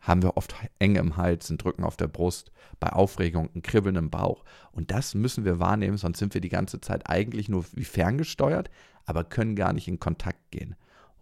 [0.00, 3.94] haben wir oft Enge im Hals, ein Drücken auf der Brust, bei Aufregung ein Kribbeln
[3.94, 4.44] im Bauch.
[4.72, 8.68] Und das müssen wir wahrnehmen, sonst sind wir die ganze Zeit eigentlich nur wie ferngesteuert,
[9.06, 10.74] aber können gar nicht in Kontakt gehen.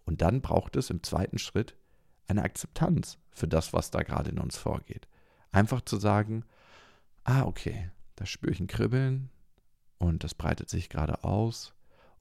[0.05, 1.77] Und dann braucht es im zweiten Schritt
[2.27, 5.07] eine Akzeptanz für das, was da gerade in uns vorgeht.
[5.51, 6.43] Einfach zu sagen,
[7.23, 9.29] ah, okay, da spüre ich ein Kribbeln
[9.97, 11.73] und das breitet sich gerade aus.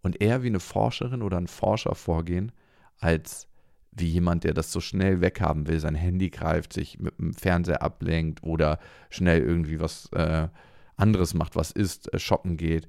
[0.03, 2.53] Und eher wie eine Forscherin oder ein Forscher vorgehen,
[2.99, 3.49] als
[3.93, 7.83] wie jemand, der das so schnell weghaben will, sein Handy greift, sich mit dem Fernseher
[7.83, 8.79] ablenkt oder
[9.11, 10.49] schnell irgendwie was äh,
[10.97, 12.87] anderes macht, was ist, äh, shoppen geht.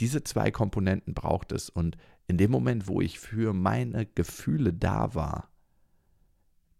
[0.00, 1.70] Diese zwei Komponenten braucht es.
[1.70, 5.48] Und in dem Moment, wo ich für meine Gefühle da war,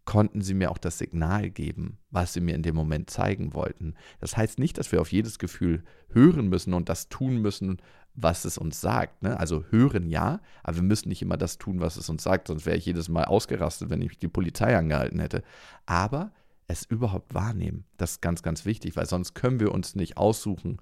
[0.09, 3.93] konnten sie mir auch das Signal geben, was sie mir in dem Moment zeigen wollten.
[4.19, 7.77] Das heißt nicht, dass wir auf jedes Gefühl hören müssen und das tun müssen,
[8.15, 9.21] was es uns sagt.
[9.21, 9.39] Ne?
[9.39, 12.65] Also hören ja, aber wir müssen nicht immer das tun, was es uns sagt, sonst
[12.65, 15.43] wäre ich jedes Mal ausgerastet, wenn ich die Polizei angehalten hätte.
[15.85, 16.31] Aber
[16.67, 20.81] es überhaupt wahrnehmen, das ist ganz, ganz wichtig, weil sonst können wir uns nicht aussuchen,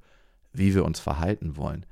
[0.53, 1.85] wie wir uns verhalten wollen.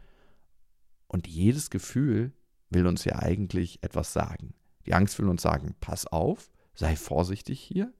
[1.09, 2.31] Und jedes Gefühl
[2.69, 4.53] will uns ja eigentlich etwas sagen.
[4.85, 7.93] Die Angst will uns sagen, pass auf, sei vorsichtig hier.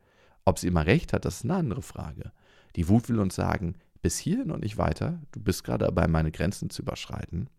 [0.46, 2.32] Ob sie immer recht hat, das ist eine andere Frage.
[2.76, 6.32] Die Wut will uns sagen, bis hierhin und nicht weiter, du bist gerade dabei, meine
[6.32, 7.50] Grenzen zu überschreiten.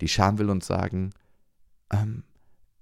[0.00, 1.10] Die Scham will uns sagen,
[1.92, 2.24] ähm,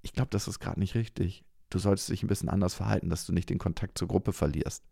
[0.02, 1.44] ich glaube, das ist gerade nicht richtig.
[1.70, 4.84] Du solltest dich ein bisschen anders verhalten, dass du nicht den Kontakt zur Gruppe verlierst.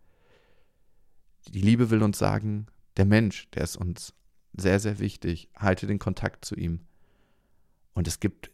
[1.48, 2.66] Die Liebe will uns sagen,
[2.96, 4.14] der Mensch, der ist uns
[4.56, 6.80] sehr, sehr wichtig, halte den Kontakt zu ihm.
[7.94, 8.50] Und es gibt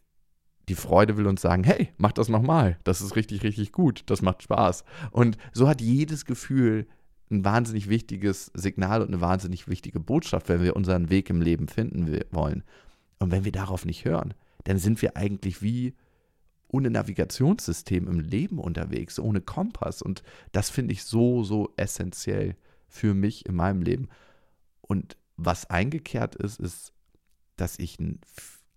[0.69, 2.77] die Freude will uns sagen, hey, mach das nochmal.
[2.83, 4.03] Das ist richtig, richtig gut.
[4.07, 4.83] Das macht Spaß.
[5.11, 6.87] Und so hat jedes Gefühl
[7.29, 11.67] ein wahnsinnig wichtiges Signal und eine wahnsinnig wichtige Botschaft, wenn wir unseren Weg im Leben
[11.67, 12.63] finden wollen.
[13.19, 15.95] Und wenn wir darauf nicht hören, dann sind wir eigentlich wie
[16.67, 20.01] ohne Navigationssystem im Leben unterwegs, ohne Kompass.
[20.01, 22.55] Und das finde ich so, so essentiell
[22.87, 24.09] für mich in meinem Leben.
[24.81, 26.93] Und was eingekehrt ist, ist,
[27.57, 28.19] dass ich ein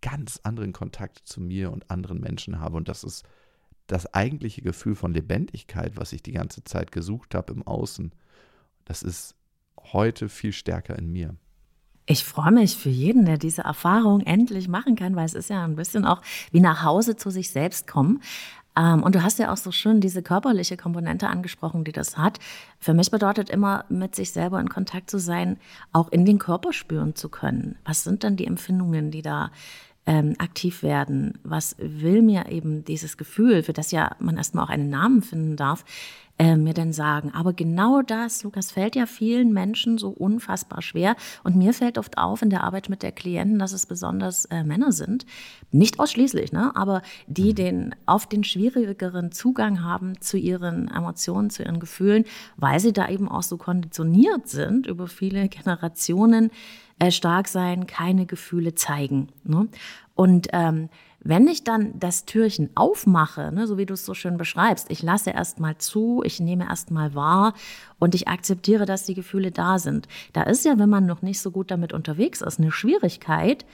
[0.06, 2.76] ganz anderen Kontakt zu mir und anderen Menschen habe.
[2.76, 3.24] Und das ist
[3.88, 8.12] das eigentliche Gefühl von Lebendigkeit, was ich die ganze Zeit gesucht habe im Außen.
[8.84, 9.34] Das ist
[9.92, 11.34] heute viel stärker in mir.
[12.06, 15.64] Ich freue mich für jeden, der diese Erfahrung endlich machen kann, weil es ist ja
[15.64, 18.22] ein bisschen auch wie nach Hause zu sich selbst kommen.
[18.76, 22.38] Ähm, und du hast ja auch so schön diese körperliche Komponente angesprochen, die das hat.
[22.78, 25.58] Für mich bedeutet immer, mit sich selber in Kontakt zu sein,
[25.92, 27.76] auch in den Körper spüren zu können.
[27.84, 29.50] Was sind denn die Empfindungen, die da
[30.06, 31.38] ähm, aktiv werden?
[31.42, 35.56] Was will mir eben dieses Gefühl, für das ja man erstmal auch einen Namen finden
[35.56, 35.84] darf,
[36.38, 37.32] äh, mir denn sagen?
[37.34, 41.16] Aber genau das, Lukas, fällt ja vielen Menschen so unfassbar schwer.
[41.42, 44.62] Und mir fällt oft auf in der Arbeit mit der Klienten, dass es besonders äh,
[44.62, 45.26] Männer sind.
[45.72, 46.74] Nicht ausschließlich, ne?
[46.76, 47.54] aber die mhm.
[47.56, 52.24] den oft den schwierigeren Zugang haben zu ihren Emotionen, zu ihren Gefühlen,
[52.56, 56.50] weil sie da eben auch so konditioniert sind über viele Generationen
[56.98, 59.28] äh, stark sein, keine Gefühle zeigen.
[59.44, 59.68] Ne?
[60.14, 60.88] Und ähm,
[61.28, 65.02] wenn ich dann das Türchen aufmache, ne, so wie du es so schön beschreibst, ich
[65.02, 67.52] lasse erstmal zu, ich nehme erstmal wahr
[67.98, 70.06] und ich akzeptiere, dass die Gefühle da sind.
[70.32, 73.66] Da ist ja, wenn man noch nicht so gut damit unterwegs ist, eine Schwierigkeit,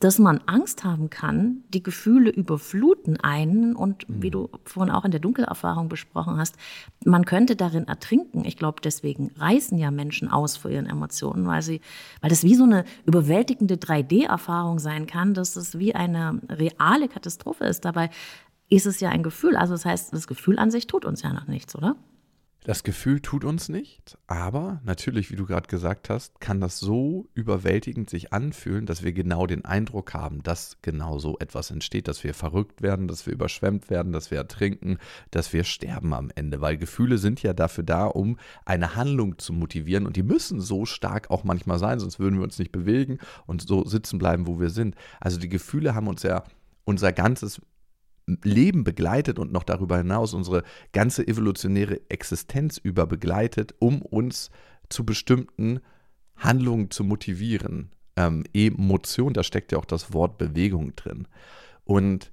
[0.00, 4.22] dass man Angst haben kann, die Gefühle überfluten einen und mhm.
[4.22, 6.56] wie du vorhin auch in der Dunkelerfahrung besprochen hast,
[7.04, 8.44] man könnte darin ertrinken.
[8.44, 11.80] Ich glaube, deswegen reißen ja Menschen aus vor ihren Emotionen, weil sie,
[12.20, 17.64] weil das wie so eine überwältigende 3D-Erfahrung sein kann, dass es wie eine reale Katastrophe
[17.64, 17.84] ist.
[17.84, 18.10] Dabei
[18.68, 19.56] ist es ja ein Gefühl.
[19.56, 21.96] Also das heißt, das Gefühl an sich tut uns ja noch nichts, oder?
[22.64, 27.28] Das Gefühl tut uns nichts, aber natürlich, wie du gerade gesagt hast, kann das so
[27.32, 32.24] überwältigend sich anfühlen, dass wir genau den Eindruck haben, dass genau so etwas entsteht, dass
[32.24, 34.98] wir verrückt werden, dass wir überschwemmt werden, dass wir ertrinken,
[35.30, 39.52] dass wir sterben am Ende, weil Gefühle sind ja dafür da, um eine Handlung zu
[39.52, 43.18] motivieren und die müssen so stark auch manchmal sein, sonst würden wir uns nicht bewegen
[43.46, 44.96] und so sitzen bleiben, wo wir sind.
[45.20, 46.42] Also die Gefühle haben uns ja
[46.84, 47.60] unser ganzes
[48.42, 50.62] Leben begleitet und noch darüber hinaus unsere
[50.92, 54.50] ganze evolutionäre Existenz über begleitet, um uns
[54.88, 55.80] zu bestimmten
[56.36, 57.92] Handlungen zu motivieren.
[58.16, 61.26] Ähm, Emotion, da steckt ja auch das Wort Bewegung drin.
[61.84, 62.30] Und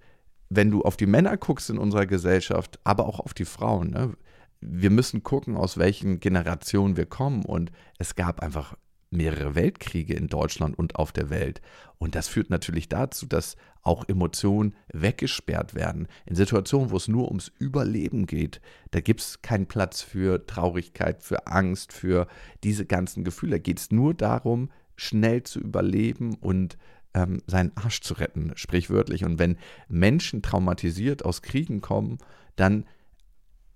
[0.50, 4.14] wenn du auf die Männer guckst in unserer Gesellschaft, aber auch auf die Frauen, ne,
[4.62, 7.46] wir müssen gucken, aus welchen Generationen wir kommen.
[7.46, 8.76] Und es gab einfach
[9.16, 11.62] mehrere Weltkriege in Deutschland und auf der Welt.
[11.98, 16.08] Und das führt natürlich dazu, dass auch Emotionen weggesperrt werden.
[16.26, 21.22] In Situationen, wo es nur ums Überleben geht, da gibt es keinen Platz für Traurigkeit,
[21.22, 22.28] für Angst, für
[22.64, 23.54] diese ganzen Gefühle.
[23.54, 26.78] Da geht es nur darum, schnell zu überleben und
[27.14, 29.24] ähm, seinen Arsch zu retten, sprichwörtlich.
[29.24, 32.18] Und wenn Menschen traumatisiert aus Kriegen kommen,
[32.56, 32.86] dann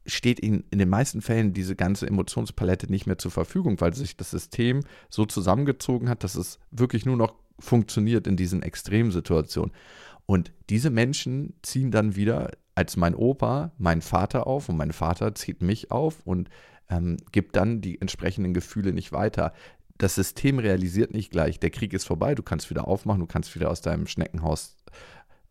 [0.09, 4.17] steht ihnen in den meisten Fällen diese ganze Emotionspalette nicht mehr zur Verfügung, weil sich
[4.17, 9.71] das System so zusammengezogen hat, dass es wirklich nur noch funktioniert in diesen Extremsituationen.
[10.25, 15.35] Und diese Menschen ziehen dann wieder als mein Opa meinen Vater auf und mein Vater
[15.35, 16.49] zieht mich auf und
[16.89, 19.53] ähm, gibt dann die entsprechenden Gefühle nicht weiter.
[19.97, 23.53] Das System realisiert nicht gleich, der Krieg ist vorbei, du kannst wieder aufmachen, du kannst
[23.55, 24.77] wieder aus deinem Schneckenhaus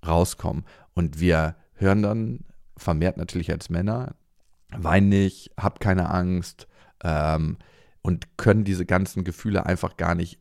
[0.07, 0.65] rauskommen.
[0.95, 2.45] Und wir hören dann
[2.77, 4.15] vermehrt natürlich als Männer,
[4.77, 6.69] wein nicht, hab keine Angst
[7.03, 7.57] ähm,
[8.03, 10.39] und können diese ganzen Gefühle einfach gar nicht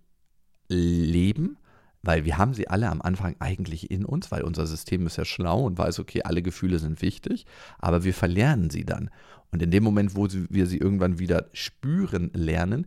[0.70, 1.58] leben,
[2.02, 5.26] weil wir haben sie alle am Anfang eigentlich in uns, weil unser System ist ja
[5.26, 7.46] schlau und weiß, okay, alle Gefühle sind wichtig,
[7.80, 9.10] aber wir verlernen sie dann.
[9.52, 12.86] Und in dem Moment, wo wir sie irgendwann wieder spüren lernen,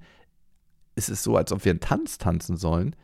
[0.94, 2.94] ist es so, als ob wir einen Tanz tanzen sollen,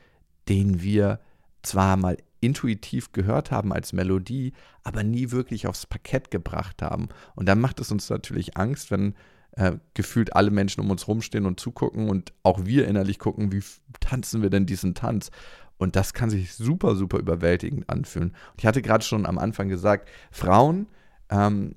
[0.48, 1.20] den wir
[1.62, 7.08] zwar mal intuitiv gehört haben als Melodie, aber nie wirklich aufs Parkett gebracht haben.
[7.34, 9.14] Und dann macht es uns natürlich Angst, wenn
[9.52, 13.62] äh, gefühlt alle Menschen um uns rumstehen und zugucken und auch wir innerlich gucken, wie
[14.00, 15.30] tanzen wir denn diesen Tanz.
[15.78, 18.30] Und das kann sich super, super überwältigend anfühlen.
[18.30, 20.86] Und ich hatte gerade schon am Anfang gesagt, Frauen
[21.30, 21.74] ähm,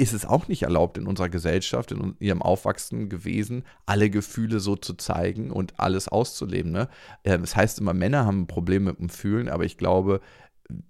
[0.00, 4.74] ist es auch nicht erlaubt in unserer Gesellschaft, in ihrem Aufwachsen gewesen, alle Gefühle so
[4.74, 6.72] zu zeigen und alles auszuleben.
[6.72, 6.88] Ne?
[7.22, 10.22] Ähm, das heißt immer, Männer haben ein Problem mit dem Fühlen, aber ich glaube,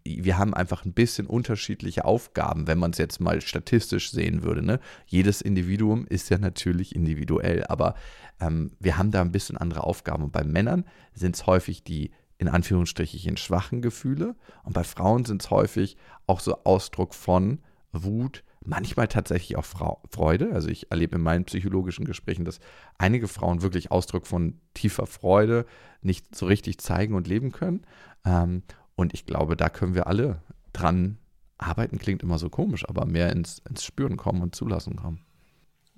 [0.05, 4.63] wir haben einfach ein bisschen unterschiedliche Aufgaben, wenn man es jetzt mal statistisch sehen würde.
[4.63, 4.79] Ne?
[5.07, 7.97] Jedes Individuum ist ja natürlich individuell, aber
[8.41, 10.23] ähm, wir haben da ein bisschen andere Aufgaben.
[10.23, 15.43] Und bei Männern sind es häufig die in Anführungsstrichen schwachen Gefühle und bei Frauen sind
[15.43, 15.97] es häufig
[16.27, 17.59] auch so Ausdruck von
[17.93, 20.53] Wut, manchmal tatsächlich auch Frau, Freude.
[20.53, 22.61] Also ich erlebe in meinen psychologischen Gesprächen, dass
[22.99, 25.67] einige Frauen wirklich Ausdruck von tiefer Freude
[26.03, 27.85] nicht so richtig zeigen und leben können.
[28.25, 28.63] Ähm,
[28.95, 31.19] und ich glaube, da können wir alle dran
[31.59, 35.21] arbeiten, klingt immer so komisch, aber mehr ins, ins Spüren kommen und zulassen kommen.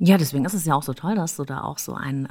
[0.05, 2.27] Ja, deswegen ist es ja auch so toll, dass du da auch so ein,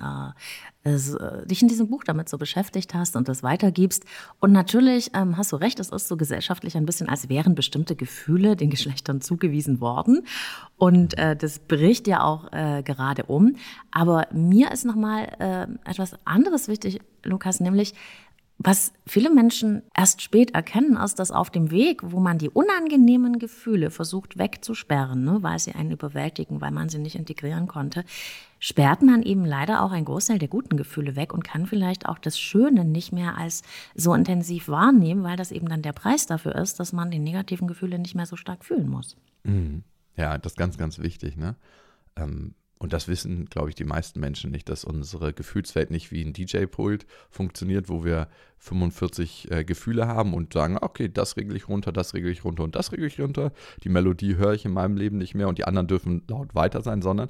[0.83, 4.03] äh, äh, dich in diesem Buch damit so beschäftigt hast und das weitergibst.
[4.41, 7.95] Und natürlich ähm, hast du recht, es ist so gesellschaftlich ein bisschen, als wären bestimmte
[7.95, 10.25] Gefühle den Geschlechtern zugewiesen worden.
[10.75, 13.55] Und äh, das bricht ja auch äh, gerade um.
[13.89, 17.93] Aber mir ist nochmal äh, etwas anderes wichtig, Lukas, nämlich
[18.63, 23.39] was viele Menschen erst spät erkennen, ist, dass auf dem Weg, wo man die unangenehmen
[23.39, 28.03] Gefühle versucht wegzusperren, ne, weil sie einen überwältigen, weil man sie nicht integrieren konnte,
[28.59, 32.19] sperrt man eben leider auch einen Großteil der guten Gefühle weg und kann vielleicht auch
[32.19, 33.63] das Schöne nicht mehr als
[33.95, 37.67] so intensiv wahrnehmen, weil das eben dann der Preis dafür ist, dass man die negativen
[37.67, 39.17] Gefühle nicht mehr so stark fühlen muss.
[39.43, 39.83] Mhm.
[40.15, 41.35] Ja, das ist ganz, ganz wichtig.
[41.35, 41.55] Ne?
[42.15, 46.25] Ähm, und das wissen, glaube ich, die meisten Menschen nicht, dass unsere Gefühlswelt nicht wie
[46.25, 51.69] ein DJ-Pult funktioniert, wo wir 45 äh, Gefühle haben und sagen, okay, das regle ich
[51.69, 53.51] runter, das regle ich runter und das regle ich runter.
[53.83, 56.81] Die Melodie höre ich in meinem Leben nicht mehr und die anderen dürfen laut weiter
[56.81, 57.29] sein, sondern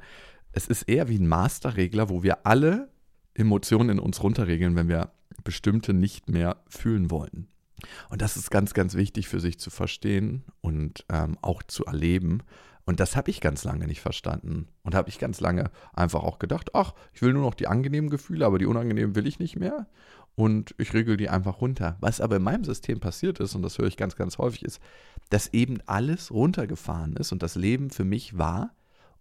[0.54, 2.88] es ist eher wie ein Masterregler, wo wir alle
[3.34, 5.12] Emotionen in uns runterregeln, wenn wir
[5.44, 7.50] bestimmte nicht mehr fühlen wollen.
[8.10, 12.42] Und das ist ganz, ganz wichtig für sich zu verstehen und ähm, auch zu erleben.
[12.86, 14.68] Und das habe ich ganz lange nicht verstanden.
[14.84, 18.10] Und habe ich ganz lange einfach auch gedacht, ach, ich will nur noch die angenehmen
[18.10, 19.88] Gefühle, aber die unangenehmen will ich nicht mehr.
[20.36, 21.98] Und ich regel die einfach runter.
[22.00, 24.80] Was aber in meinem System passiert ist, und das höre ich ganz, ganz häufig, ist,
[25.30, 28.72] dass eben alles runtergefahren ist und das Leben für mich war,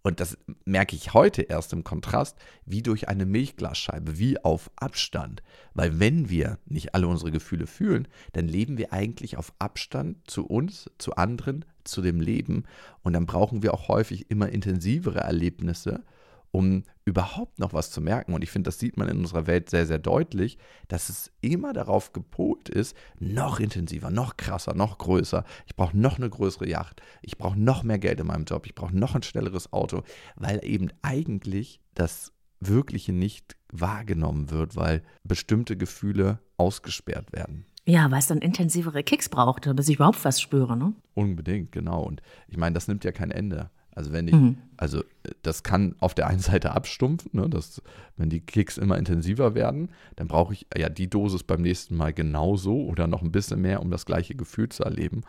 [0.03, 5.43] und das merke ich heute erst im Kontrast, wie durch eine Milchglasscheibe, wie auf Abstand.
[5.73, 10.45] Weil wenn wir nicht alle unsere Gefühle fühlen, dann leben wir eigentlich auf Abstand zu
[10.45, 12.63] uns, zu anderen, zu dem Leben.
[13.03, 16.03] Und dann brauchen wir auch häufig immer intensivere Erlebnisse,
[16.51, 18.33] um überhaupt noch was zu merken.
[18.33, 21.73] Und ich finde, das sieht man in unserer Welt sehr, sehr deutlich, dass es immer
[21.73, 25.43] darauf gepolt ist, noch intensiver, noch krasser, noch größer.
[25.65, 27.01] Ich brauche noch eine größere Yacht.
[27.21, 28.65] Ich brauche noch mehr Geld in meinem Job.
[28.65, 30.03] Ich brauche noch ein schnelleres Auto,
[30.35, 37.65] weil eben eigentlich das Wirkliche nicht wahrgenommen wird, weil bestimmte Gefühle ausgesperrt werden.
[37.87, 40.93] Ja, weil es dann intensivere Kicks braucht, bis ich überhaupt was spüre, ne?
[41.15, 42.03] Unbedingt, genau.
[42.03, 43.71] Und ich meine, das nimmt ja kein Ende.
[43.93, 44.57] Also wenn ich, mhm.
[44.77, 45.03] also
[45.41, 47.81] das kann auf der einen Seite abstumpfen, ne, dass,
[48.17, 52.13] wenn die Kicks immer intensiver werden, dann brauche ich ja die Dosis beim nächsten Mal
[52.13, 55.21] genauso oder noch ein bisschen mehr, um das gleiche Gefühl zu erleben.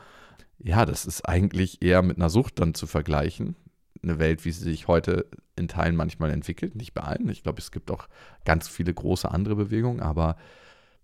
[0.59, 3.57] Ja, das ist eigentlich eher mit einer Sucht dann zu vergleichen.
[4.03, 7.29] Eine Welt, wie sie sich heute in Teilen manchmal entwickelt, nicht bei allen.
[7.29, 8.09] Ich glaube, es gibt auch
[8.45, 10.37] ganz viele große andere Bewegungen, aber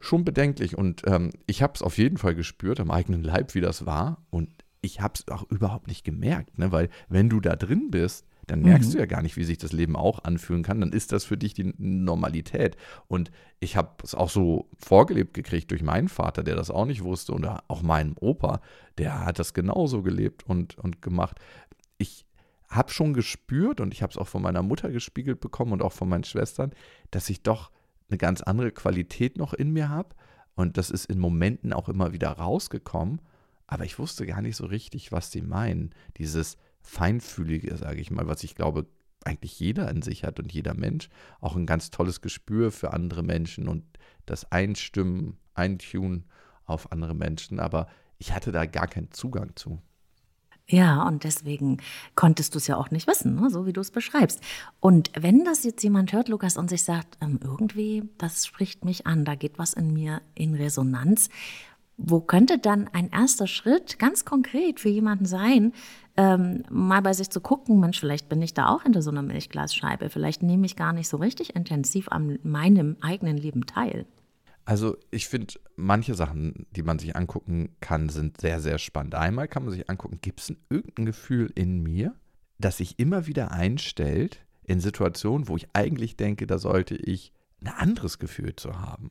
[0.01, 0.79] schon bedenklich.
[0.79, 4.23] Und ähm, ich habe es auf jeden Fall gespürt am eigenen Leib, wie das war.
[4.31, 6.73] Und ich habe es auch überhaupt nicht gemerkt, ne?
[6.73, 8.93] weil wenn du da drin bist, dann merkst mhm.
[8.93, 10.81] du ja gar nicht, wie sich das Leben auch anfühlen kann.
[10.81, 12.77] Dann ist das für dich die Normalität.
[13.07, 17.05] Und ich habe es auch so vorgelebt gekriegt durch meinen Vater, der das auch nicht
[17.05, 18.61] wusste, und auch meinen Opa,
[18.97, 21.39] der hat das genauso gelebt und, und gemacht.
[21.99, 22.25] Ich
[22.69, 25.93] habe schon gespürt und ich habe es auch von meiner Mutter gespiegelt bekommen und auch
[25.93, 26.73] von meinen Schwestern,
[27.11, 27.71] dass ich doch
[28.09, 30.15] eine ganz andere Qualität noch in mir habe.
[30.55, 33.21] Und das ist in Momenten auch immer wieder rausgekommen.
[33.69, 35.95] Aber ich wusste gar nicht so richtig, was sie meinen.
[36.17, 38.87] Dieses Feinfühlige, sage ich mal, was ich glaube,
[39.25, 41.11] eigentlich jeder in sich hat und jeder Mensch.
[41.41, 43.85] Auch ein ganz tolles Gespür für andere Menschen und
[44.27, 46.25] das Einstimmen, Eintun
[46.65, 47.61] auf andere Menschen.
[47.61, 49.81] Aber ich hatte da gar keinen Zugang zu.
[50.71, 51.79] Ja, und deswegen
[52.15, 53.49] konntest du es ja auch nicht wissen, ne?
[53.49, 54.41] so wie du es beschreibst.
[54.81, 59.07] Und wenn das jetzt jemand hört, Lukas, und sich sagt, ähm, irgendwie, das spricht mich
[59.07, 61.31] an, da geht was in mir in Resonanz,
[61.99, 65.73] wo könnte dann ein erster Schritt ganz konkret für jemanden sein,
[66.17, 69.23] ähm, mal bei sich zu gucken, Mensch, vielleicht bin ich da auch hinter so einer
[69.23, 74.07] Milchglasscheibe, vielleicht nehme ich gar nicht so richtig intensiv an meinem eigenen Leben teil.
[74.65, 79.15] Also ich finde, manche Sachen, die man sich angucken kann, sind sehr, sehr spannend.
[79.15, 82.15] Einmal kann man sich angucken, gibt es irgendein Gefühl in mir,
[82.59, 87.69] das sich immer wieder einstellt in Situationen, wo ich eigentlich denke, da sollte ich ein
[87.69, 89.11] anderes Gefühl zu haben.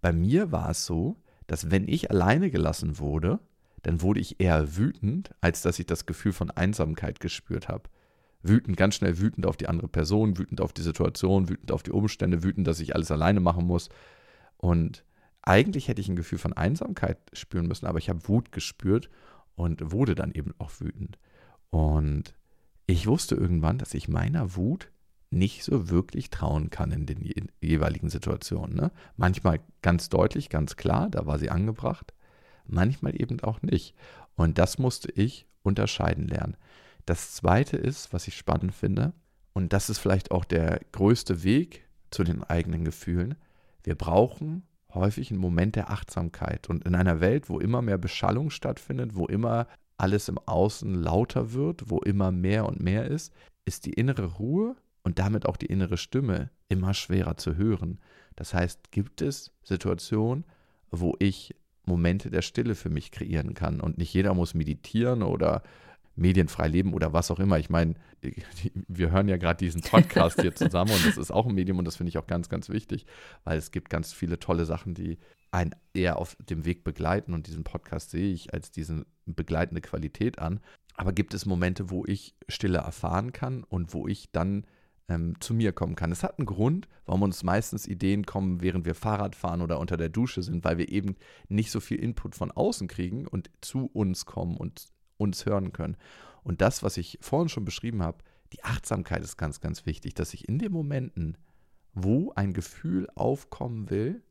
[0.00, 3.38] Bei mir war es so, dass wenn ich alleine gelassen wurde,
[3.82, 7.88] dann wurde ich eher wütend, als dass ich das Gefühl von Einsamkeit gespürt habe.
[8.42, 11.92] Wütend, ganz schnell wütend auf die andere Person, wütend auf die Situation, wütend auf die
[11.92, 13.88] Umstände, wütend, dass ich alles alleine machen muss.
[14.56, 15.04] Und
[15.42, 19.10] eigentlich hätte ich ein Gefühl von Einsamkeit spüren müssen, aber ich habe Wut gespürt
[19.54, 21.18] und wurde dann eben auch wütend.
[21.70, 22.34] Und
[22.86, 24.90] ich wusste irgendwann, dass ich meiner Wut
[25.34, 28.76] nicht so wirklich trauen kann in den jeweiligen Situationen.
[28.76, 28.90] Ne?
[29.16, 32.14] Manchmal ganz deutlich, ganz klar, da war sie angebracht,
[32.66, 33.94] manchmal eben auch nicht.
[34.36, 36.56] Und das musste ich unterscheiden lernen.
[37.06, 39.12] Das Zweite ist, was ich spannend finde,
[39.52, 43.36] und das ist vielleicht auch der größte Weg zu den eigenen Gefühlen,
[43.82, 44.62] wir brauchen
[44.94, 46.68] häufig einen Moment der Achtsamkeit.
[46.68, 49.66] Und in einer Welt, wo immer mehr Beschallung stattfindet, wo immer
[49.96, 53.32] alles im Außen lauter wird, wo immer mehr und mehr ist,
[53.64, 58.00] ist die innere Ruhe und damit auch die innere Stimme immer schwerer zu hören.
[58.34, 60.44] Das heißt, gibt es Situationen,
[60.90, 61.54] wo ich
[61.86, 65.62] Momente der Stille für mich kreieren kann und nicht jeder muss meditieren oder
[66.16, 67.58] medienfrei leben oder was auch immer.
[67.58, 67.94] Ich meine,
[68.88, 71.84] wir hören ja gerade diesen Podcast hier zusammen und das ist auch ein Medium und
[71.84, 73.06] das finde ich auch ganz, ganz wichtig,
[73.44, 75.18] weil es gibt ganz viele tolle Sachen, die
[75.50, 80.38] einen eher auf dem Weg begleiten und diesen Podcast sehe ich als diese begleitende Qualität
[80.38, 80.60] an.
[80.96, 84.64] Aber gibt es Momente, wo ich Stille erfahren kann und wo ich dann
[85.08, 86.12] ähm, zu mir kommen kann.
[86.12, 89.96] Es hat einen Grund, warum uns meistens Ideen kommen, während wir Fahrrad fahren oder unter
[89.96, 91.16] der Dusche sind, weil wir eben
[91.48, 95.96] nicht so viel Input von außen kriegen und zu uns kommen und uns hören können.
[96.42, 98.18] Und das, was ich vorhin schon beschrieben habe,
[98.52, 101.36] die Achtsamkeit ist ganz, ganz wichtig, dass ich in den Momenten,
[101.92, 104.22] wo ein Gefühl aufkommen will,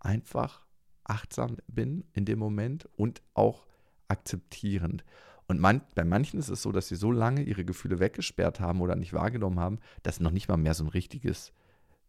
[0.00, 0.66] einfach
[1.04, 3.66] achtsam bin in dem Moment und auch
[4.08, 5.04] akzeptierend.
[5.48, 8.82] Und man, bei manchen ist es so, dass sie so lange ihre Gefühle weggesperrt haben
[8.82, 11.52] oder nicht wahrgenommen haben, dass noch nicht mal mehr so ein richtiges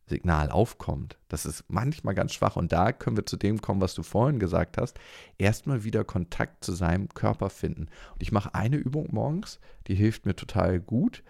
[0.10, 1.18] Signal aufkommt.
[1.30, 2.58] Das ist manchmal ganz schwach.
[2.58, 5.00] Und da können wir zu dem kommen, was du vorhin gesagt hast.
[5.38, 7.88] Erstmal wieder Kontakt zu seinem Körper finden.
[8.14, 11.24] Und ich mache eine Übung morgens, die hilft mir total gut.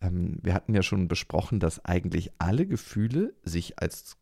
[0.00, 4.16] Ähm, wir hatten ja schon besprochen, dass eigentlich alle Gefühle sich als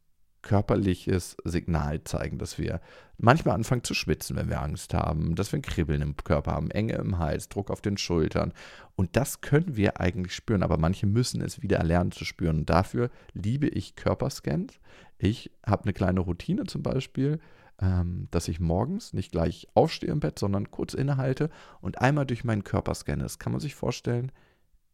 [0.45, 2.81] körperliches Signal zeigen, dass wir
[3.17, 6.71] manchmal anfangen zu schwitzen, wenn wir Angst haben, dass wir ein Kribbeln im Körper haben,
[6.71, 8.53] Enge im Hals, Druck auf den Schultern.
[8.95, 12.59] Und das können wir eigentlich spüren, aber manche müssen es wieder erlernen zu spüren.
[12.59, 14.79] Und dafür liebe ich Körperscans.
[15.19, 17.41] Ich habe eine kleine Routine zum Beispiel,
[17.81, 22.45] ähm, dass ich morgens nicht gleich aufstehe im Bett, sondern kurz innehalte und einmal durch
[22.45, 23.23] meinen Körper scanne.
[23.23, 24.31] Das kann man sich vorstellen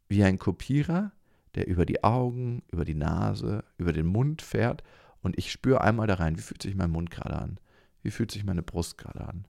[0.09, 1.13] wie ein Kopierer,
[1.57, 4.85] der über die Augen, über die Nase, über den Mund fährt
[5.23, 7.59] und ich spüre einmal da rein, wie fühlt sich mein Mund gerade an?
[8.03, 9.47] Wie fühlt sich meine Brust gerade an?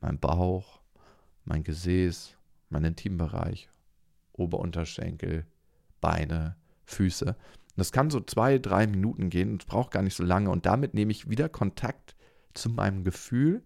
[0.00, 0.80] Mein Bauch,
[1.44, 2.36] mein Gesäß,
[2.68, 3.68] mein Intimbereich,
[4.32, 5.46] Oberunterschenkel,
[6.00, 7.26] Beine, Füße.
[7.26, 7.36] Und
[7.76, 9.58] das kann so zwei, drei Minuten gehen.
[9.60, 10.50] Es braucht gar nicht so lange.
[10.50, 12.16] Und damit nehme ich wieder Kontakt
[12.54, 13.62] zu meinem Gefühl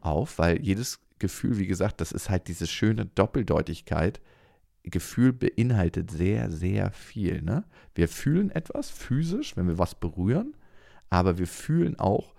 [0.00, 4.20] auf, weil jedes Gefühl, wie gesagt, das ist halt diese schöne Doppeldeutigkeit.
[4.84, 7.42] Gefühl beinhaltet sehr, sehr viel.
[7.42, 7.64] Ne?
[7.94, 10.54] Wir fühlen etwas physisch, wenn wir was berühren,
[11.10, 12.34] aber wir fühlen auch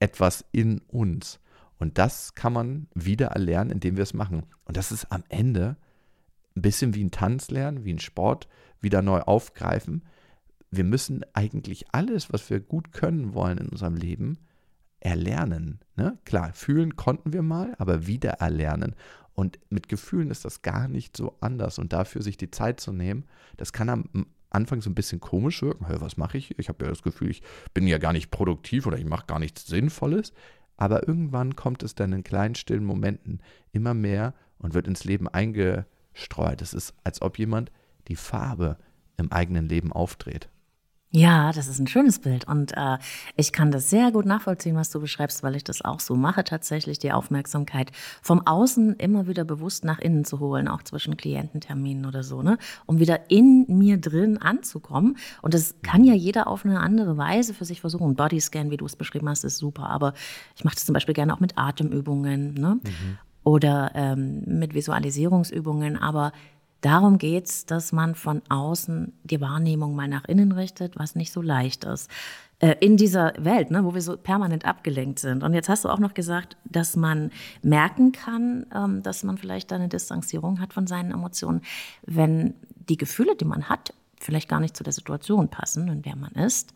[0.00, 1.40] etwas in uns.
[1.78, 4.44] Und das kann man wieder erlernen, indem wir es machen.
[4.64, 5.76] Und das ist am Ende
[6.56, 8.48] ein bisschen wie ein Tanz lernen, wie ein Sport,
[8.80, 10.02] wieder neu aufgreifen.
[10.70, 14.38] Wir müssen eigentlich alles, was wir gut können wollen in unserem Leben,
[15.00, 15.80] erlernen.
[15.96, 16.18] Ne?
[16.24, 18.94] Klar, fühlen konnten wir mal, aber wieder erlernen.
[19.34, 21.78] Und mit Gefühlen ist das gar nicht so anders.
[21.78, 23.24] Und dafür sich die Zeit zu nehmen,
[23.58, 25.86] das kann am Anfang so ein bisschen komisch wirken.
[25.86, 26.58] Hey, was mache ich?
[26.58, 27.42] Ich habe ja das Gefühl, ich
[27.74, 30.32] bin ja gar nicht produktiv oder ich mache gar nichts Sinnvolles.
[30.76, 33.40] Aber irgendwann kommt es dann in kleinen, stillen Momenten
[33.72, 36.62] immer mehr und wird ins Leben eingestreut.
[36.62, 37.72] Es ist, als ob jemand
[38.08, 38.76] die Farbe
[39.16, 40.48] im eigenen Leben aufdreht.
[41.16, 42.98] Ja, das ist ein schönes Bild und äh,
[43.36, 46.44] ich kann das sehr gut nachvollziehen, was du beschreibst, weil ich das auch so mache,
[46.44, 47.90] tatsächlich die Aufmerksamkeit
[48.20, 52.58] vom Außen immer wieder bewusst nach innen zu holen, auch zwischen Kliententerminen oder so, ne,
[52.84, 55.16] um wieder in mir drin anzukommen.
[55.40, 58.14] Und das kann ja jeder auf eine andere Weise für sich versuchen.
[58.14, 60.12] Bodyscan, wie du es beschrieben hast, ist super, aber
[60.54, 63.18] ich mache das zum Beispiel gerne auch mit Atemübungen, ne, mhm.
[63.42, 66.32] oder ähm, mit Visualisierungsübungen, aber
[66.86, 71.32] Darum geht es, dass man von außen die Wahrnehmung mal nach innen richtet, was nicht
[71.32, 72.08] so leicht ist.
[72.60, 75.42] Äh, in dieser Welt, ne, wo wir so permanent abgelenkt sind.
[75.42, 79.72] Und jetzt hast du auch noch gesagt, dass man merken kann, ähm, dass man vielleicht
[79.72, 81.62] eine Distanzierung hat von seinen Emotionen,
[82.06, 82.54] wenn
[82.88, 86.34] die Gefühle, die man hat, vielleicht gar nicht zu der Situation passen, in der man
[86.34, 86.72] ist.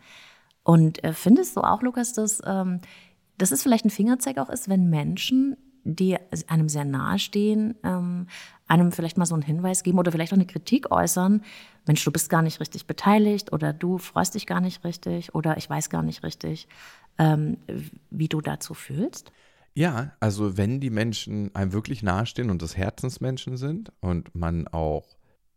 [0.64, 2.80] Und äh, findest du auch, Lukas, dass, ähm,
[3.38, 6.16] dass es vielleicht ein Fingerzeig auch ist, wenn Menschen die
[6.48, 8.26] einem sehr nahe stehen, ähm,
[8.66, 11.42] einem vielleicht mal so einen Hinweis geben oder vielleicht auch eine Kritik äußern.
[11.86, 15.56] Mensch, du bist gar nicht richtig beteiligt oder du freust dich gar nicht richtig oder
[15.56, 16.68] ich weiß gar nicht richtig,
[17.18, 17.56] ähm,
[18.10, 19.32] wie du dazu fühlst.
[19.74, 25.04] Ja, also wenn die Menschen einem wirklich nahestehen und das Herzensmenschen sind und man auch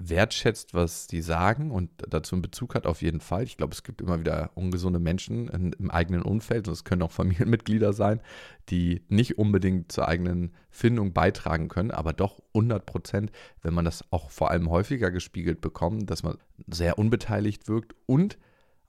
[0.09, 3.43] wertschätzt, was die sagen und dazu einen Bezug hat, auf jeden Fall.
[3.43, 7.01] Ich glaube, es gibt immer wieder ungesunde Menschen in, im eigenen Umfeld und es können
[7.01, 8.21] auch Familienmitglieder sein,
[8.69, 13.31] die nicht unbedingt zur eigenen Findung beitragen können, aber doch 100 Prozent,
[13.61, 16.37] wenn man das auch vor allem häufiger gespiegelt bekommt, dass man
[16.67, 18.37] sehr unbeteiligt wirkt und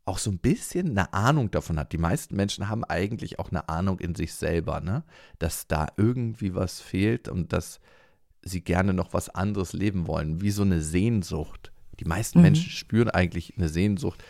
[0.06, 1.92] auch so ein bisschen eine Ahnung davon hat.
[1.92, 5.02] Die meisten Menschen haben eigentlich auch eine Ahnung in sich selber, ne?
[5.38, 7.80] dass da irgendwie was fehlt und dass
[8.44, 11.72] sie gerne noch was anderes leben wollen, wie so eine Sehnsucht.
[12.00, 12.44] Die meisten mhm.
[12.44, 14.22] Menschen spüren eigentlich eine Sehnsucht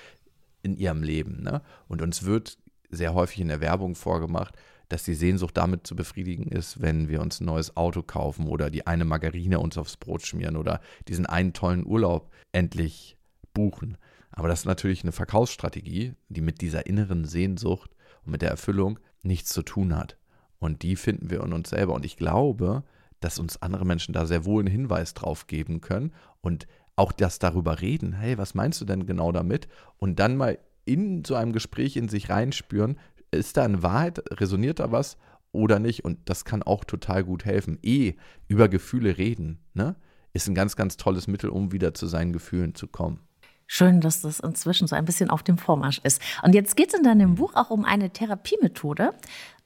[0.63, 1.43] in ihrem Leben.
[1.43, 1.63] Ne?
[1.89, 2.59] Und uns wird
[2.91, 4.57] sehr häufig in der Werbung vorgemacht,
[4.89, 8.71] dass die Sehnsucht damit zu befriedigen ist, wenn wir uns ein neues Auto kaufen oder
[8.71, 13.17] die eine Margarine uns aufs Brot schmieren oder diesen einen tollen Urlaub endlich
[13.53, 13.97] buchen.
[14.31, 17.91] Aber das ist natürlich eine Verkaufsstrategie, die mit dieser inneren Sehnsucht
[18.25, 20.17] und mit der Erfüllung nichts zu tun hat.
[20.59, 21.95] Und die finden wir in uns selber.
[21.95, 22.85] Und ich glaube,
[23.25, 26.13] dass uns andere Menschen da sehr wohl einen Hinweis drauf geben können
[26.43, 28.13] und auch das darüber reden.
[28.13, 29.67] Hey, was meinst du denn genau damit?
[29.99, 32.99] Und dann mal in so einem Gespräch in sich reinspüren,
[33.31, 35.17] ist da eine Wahrheit, resoniert da was
[35.53, 36.05] oder nicht?
[36.05, 37.79] Und das kann auch total gut helfen.
[37.83, 38.15] Eh,
[38.47, 39.97] über Gefühle reden, ne?
[40.35, 43.21] Ist ein ganz, ganz tolles Mittel, um wieder zu seinen Gefühlen zu kommen.
[43.67, 46.21] Schön, dass das inzwischen so ein bisschen auf dem Vormarsch ist.
[46.43, 47.35] Und jetzt geht es in deinem mhm.
[47.37, 49.13] Buch auch um eine Therapiemethode,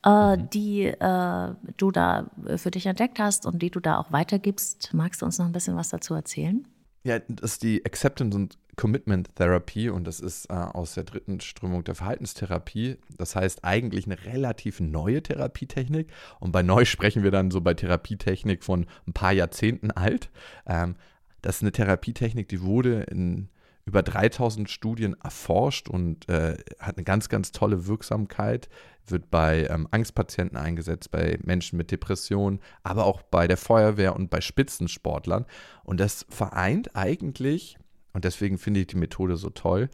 [0.04, 0.50] äh, mhm.
[0.50, 4.90] die äh, du da für dich entdeckt hast und die du da auch weitergibst.
[4.94, 6.66] Magst du uns noch ein bisschen was dazu erzählen?
[7.04, 11.40] Ja, das ist die Acceptance und Commitment Therapy und das ist äh, aus der dritten
[11.40, 12.96] Strömung der Verhaltenstherapie.
[13.16, 17.74] Das heißt eigentlich eine relativ neue Therapietechnik und bei neu sprechen wir dann so bei
[17.74, 20.30] Therapietechnik von ein paar Jahrzehnten alt.
[20.66, 20.94] Ähm,
[21.42, 23.48] das ist eine Therapietechnik, die wurde in
[23.88, 28.68] über 3000 Studien erforscht und äh, hat eine ganz, ganz tolle Wirksamkeit,
[29.06, 34.28] wird bei ähm, Angstpatienten eingesetzt, bei Menschen mit Depressionen, aber auch bei der Feuerwehr und
[34.28, 35.46] bei Spitzensportlern.
[35.84, 37.78] Und das vereint eigentlich,
[38.12, 39.88] und deswegen finde ich die Methode so toll,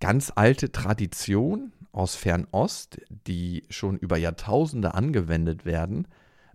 [0.00, 6.08] ganz alte Tradition aus Fernost, die schon über Jahrtausende angewendet werden,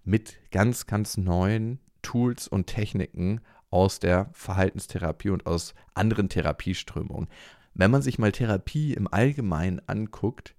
[0.04, 3.39] mit ganz, ganz neuen Tools und Techniken
[3.72, 7.28] aus der Verhaltenstherapie und aus anderen Therapieströmungen.
[7.74, 10.55] Wenn man sich mal Therapie im Allgemeinen anguckt,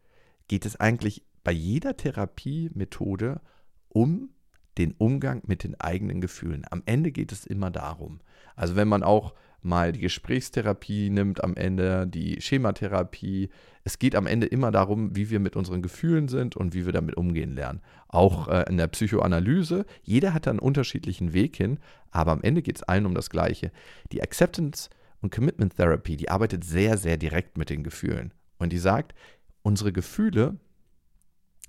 [0.49, 3.41] geht es eigentlich bei jeder Therapiemethode
[3.89, 4.31] um
[4.79, 6.65] den Umgang mit den eigenen Gefühlen.
[6.71, 8.21] Am Ende geht es immer darum.
[8.57, 13.51] Also wenn man auch mal die Gesprächstherapie nimmt am Ende, die Schematherapie.
[13.85, 16.93] Es geht am Ende immer darum, wie wir mit unseren Gefühlen sind und wie wir
[16.93, 17.81] damit umgehen lernen.
[18.09, 21.79] Auch äh, in der Psychoanalyse, jeder hat da einen unterschiedlichen Weg hin,
[22.11, 23.73] aber am Ende geht es allen um das Gleiche.
[24.13, 24.91] Die Acceptance
[25.21, 28.35] und Commitment Therapy, die arbeitet sehr, sehr direkt mit den Gefühlen.
[28.59, 29.15] Und die sagt,
[29.63, 30.59] unsere Gefühle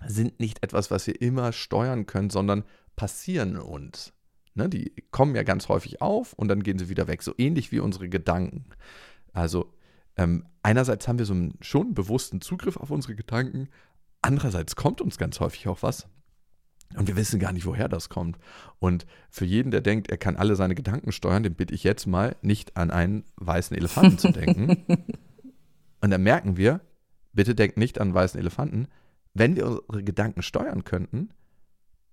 [0.05, 2.63] sind nicht etwas, was wir immer steuern können, sondern
[2.95, 4.13] passieren uns.
[4.55, 7.71] Ne, die kommen ja ganz häufig auf und dann gehen sie wieder weg, so ähnlich
[7.71, 8.65] wie unsere Gedanken.
[9.31, 9.73] Also
[10.15, 13.69] ähm, einerseits haben wir so einen schon bewussten Zugriff auf unsere Gedanken,
[14.21, 16.07] andererseits kommt uns ganz häufig auch was
[16.95, 18.37] und wir wissen gar nicht, woher das kommt.
[18.79, 22.05] Und für jeden, der denkt, er kann alle seine Gedanken steuern, den bitte ich jetzt
[22.05, 24.85] mal, nicht an einen weißen Elefanten zu denken.
[26.01, 26.81] Und dann merken wir,
[27.31, 28.87] bitte denkt nicht an einen weißen Elefanten.
[29.33, 31.29] Wenn wir unsere Gedanken steuern könnten,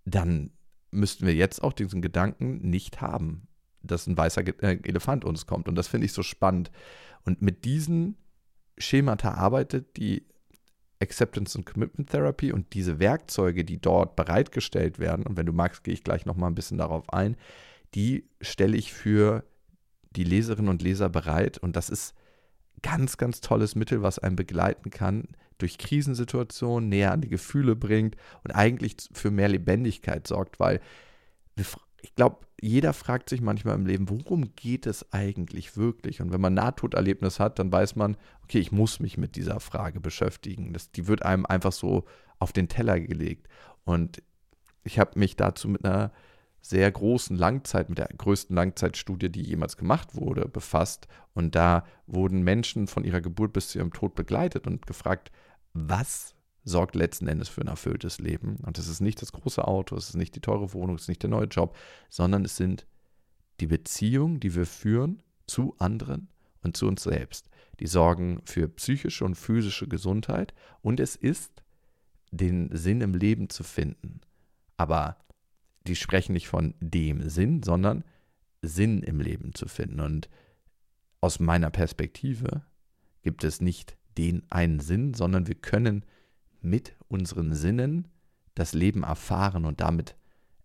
[0.05, 0.51] dann
[0.91, 3.49] müssten wir jetzt auch diesen Gedanken nicht haben,
[3.83, 5.69] dass ein weißer äh, Elefant uns kommt.
[5.69, 6.71] Und das finde ich so spannend.
[7.25, 8.17] Und mit diesen
[8.79, 10.27] Schemata arbeitet die
[11.01, 15.83] Acceptance und Commitment Therapy und diese Werkzeuge, die dort bereitgestellt werden, und wenn du magst,
[15.83, 17.37] gehe ich gleich nochmal ein bisschen darauf ein,
[17.95, 19.45] die stelle ich für
[20.11, 21.59] die Leserinnen und Leser bereit.
[21.59, 22.15] Und das ist
[22.83, 25.29] ganz, ganz tolles Mittel, was einen begleiten kann,
[25.63, 30.81] durch Krisensituationen näher an die Gefühle bringt und eigentlich für mehr Lebendigkeit sorgt, weil
[32.03, 36.21] ich glaube, jeder fragt sich manchmal im Leben, worum geht es eigentlich wirklich?
[36.21, 40.01] Und wenn man Nahtoderlebnis hat, dann weiß man, okay, ich muss mich mit dieser Frage
[40.01, 40.73] beschäftigen.
[40.73, 42.05] Das, die wird einem einfach so
[42.39, 43.49] auf den Teller gelegt.
[43.85, 44.23] Und
[44.85, 46.13] ich habe mich dazu mit einer
[46.63, 51.09] sehr großen Langzeit, mit der größten Langzeitstudie, die jemals gemacht wurde, befasst.
[51.33, 55.31] Und da wurden Menschen von ihrer Geburt bis zu ihrem Tod begleitet und gefragt,
[55.73, 58.57] was sorgt letzten Endes für ein erfülltes Leben.
[58.67, 61.09] Und es ist nicht das große Auto, es ist nicht die teure Wohnung, es ist
[61.09, 61.77] nicht der neue Job,
[62.09, 62.87] sondern es sind
[63.61, 66.29] die Beziehungen, die wir führen zu anderen
[66.63, 67.49] und zu uns selbst.
[67.81, 71.63] Die sorgen für psychische und physische Gesundheit und es ist,
[72.31, 74.21] den Sinn im Leben zu finden.
[74.77, 75.17] Aber
[75.87, 78.05] die sprechen nicht von dem Sinn, sondern
[78.63, 80.01] Sinn im Leben zu finden.
[80.01, 80.29] Und
[81.21, 82.63] aus meiner Perspektive
[83.23, 86.05] gibt es nicht den einen Sinn, sondern wir können
[86.61, 88.07] mit unseren Sinnen
[88.55, 90.15] das Leben erfahren und damit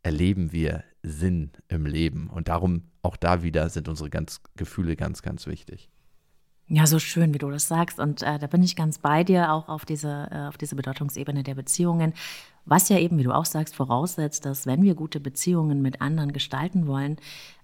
[0.03, 2.29] erleben wir Sinn im Leben.
[2.29, 5.89] Und darum auch da wieder sind unsere ganz, Gefühle ganz, ganz wichtig.
[6.67, 7.99] Ja, so schön, wie du das sagst.
[7.99, 11.43] Und äh, da bin ich ganz bei dir, auch auf diese, äh, auf diese Bedeutungsebene
[11.43, 12.13] der Beziehungen.
[12.65, 16.33] Was ja eben, wie du auch sagst, voraussetzt, dass wenn wir gute Beziehungen mit anderen
[16.33, 17.17] gestalten wollen,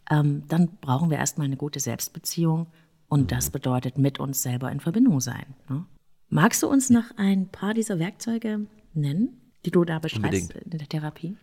[0.09, 2.67] ähm, dann brauchen wir erstmal eine gute Selbstbeziehung
[3.11, 5.53] und das bedeutet mit uns selber in Verbindung sein.
[5.67, 5.85] Ne?
[6.29, 10.87] Magst du uns noch ein paar dieser Werkzeuge nennen, die du da beschreibst in der
[10.87, 11.35] Therapie?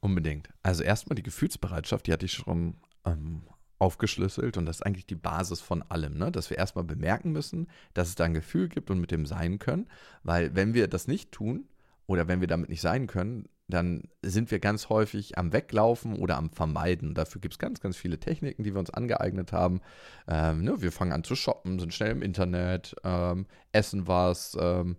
[0.00, 0.48] Unbedingt.
[0.64, 3.42] Also erstmal die Gefühlsbereitschaft, die hatte ich schon ähm,
[3.78, 6.32] aufgeschlüsselt und das ist eigentlich die Basis von allem, ne?
[6.32, 9.60] dass wir erstmal bemerken müssen, dass es da ein Gefühl gibt und mit dem sein
[9.60, 9.86] können,
[10.24, 11.68] weil wenn wir das nicht tun
[12.08, 16.36] oder wenn wir damit nicht sein können, dann sind wir ganz häufig am Weglaufen oder
[16.36, 17.14] am Vermeiden.
[17.14, 19.80] Dafür gibt es ganz, ganz viele Techniken, die wir uns angeeignet haben.
[20.28, 24.96] Ähm, ne, wir fangen an zu shoppen, sind schnell im Internet, ähm, essen was, ähm,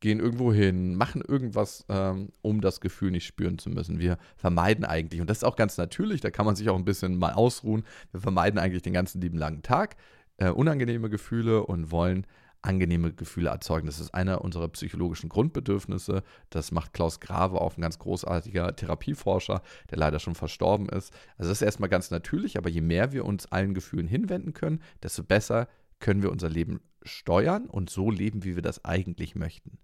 [0.00, 4.00] gehen irgendwo hin, machen irgendwas, ähm, um das Gefühl nicht spüren zu müssen.
[4.00, 6.86] Wir vermeiden eigentlich, und das ist auch ganz natürlich, da kann man sich auch ein
[6.86, 9.96] bisschen mal ausruhen, wir vermeiden eigentlich den ganzen lieben langen Tag
[10.38, 12.26] äh, unangenehme Gefühle und wollen
[12.62, 13.86] angenehme Gefühle erzeugen.
[13.86, 16.22] Das ist einer unserer psychologischen Grundbedürfnisse.
[16.50, 21.12] Das macht Klaus Grave auch ein ganz großartiger Therapieforscher, der leider schon verstorben ist.
[21.38, 24.82] Also das ist erstmal ganz natürlich, aber je mehr wir uns allen Gefühlen hinwenden können,
[25.02, 25.68] desto besser
[26.00, 29.78] können wir unser Leben steuern und so leben, wie wir das eigentlich möchten.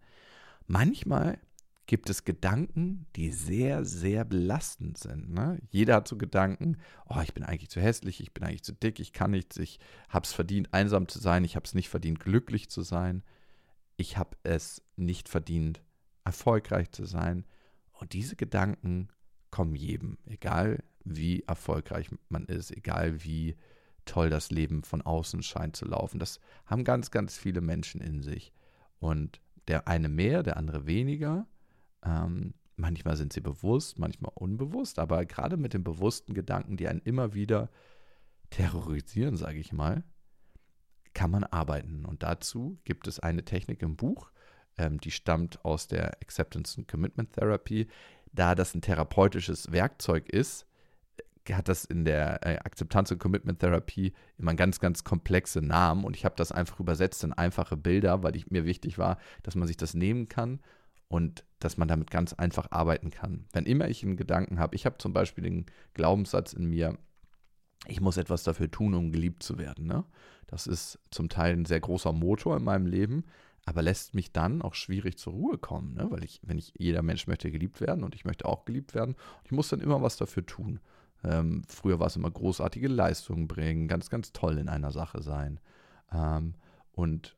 [0.66, 1.38] Manchmal
[1.86, 5.30] gibt es Gedanken, die sehr, sehr belastend sind.
[5.30, 5.60] Ne?
[5.70, 6.78] Jeder hat so Gedanken,
[7.08, 9.78] oh, ich bin eigentlich zu hässlich, ich bin eigentlich zu dick, ich kann nichts, ich
[10.08, 13.22] habe es verdient, einsam zu sein, ich habe es nicht verdient, glücklich zu sein,
[13.96, 15.80] ich habe es nicht verdient,
[16.24, 17.46] erfolgreich zu sein.
[17.92, 19.08] Und diese Gedanken
[19.50, 23.56] kommen jedem, egal wie erfolgreich man ist, egal wie
[24.04, 26.18] toll das Leben von außen scheint zu laufen.
[26.18, 28.52] Das haben ganz, ganz viele Menschen in sich.
[28.98, 31.46] Und der eine mehr, der andere weniger.
[32.04, 37.00] Ähm, manchmal sind sie bewusst, manchmal unbewusst, aber gerade mit den bewussten Gedanken, die einen
[37.00, 37.70] immer wieder
[38.50, 40.04] terrorisieren, sage ich mal,
[41.14, 42.04] kann man arbeiten.
[42.04, 44.30] Und dazu gibt es eine Technik im Buch,
[44.78, 47.88] ähm, die stammt aus der Acceptance and Commitment Therapy.
[48.32, 50.66] Da das ein therapeutisches Werkzeug ist,
[51.54, 56.24] hat das in der äh, Akzeptanz- und Commitment-Therapie immer ganz, ganz komplexe Namen und ich
[56.24, 59.76] habe das einfach übersetzt in einfache Bilder, weil ich, mir wichtig war, dass man sich
[59.76, 60.60] das nehmen kann
[61.08, 63.46] und dass man damit ganz einfach arbeiten kann.
[63.52, 66.98] Wenn immer ich einen Gedanken habe, ich habe zum Beispiel den Glaubenssatz in mir,
[67.86, 69.86] ich muss etwas dafür tun, um geliebt zu werden.
[69.86, 70.04] Ne?
[70.46, 73.24] Das ist zum Teil ein sehr großer Motor in meinem Leben,
[73.64, 76.06] aber lässt mich dann auch schwierig zur Ruhe kommen, ne?
[76.10, 79.16] weil ich, wenn ich, jeder Mensch möchte geliebt werden und ich möchte auch geliebt werden,
[79.44, 80.80] ich muss dann immer was dafür tun.
[81.24, 85.60] Ähm, früher war es immer großartige Leistungen bringen, ganz, ganz toll in einer Sache sein.
[86.12, 86.54] Ähm,
[86.92, 87.36] und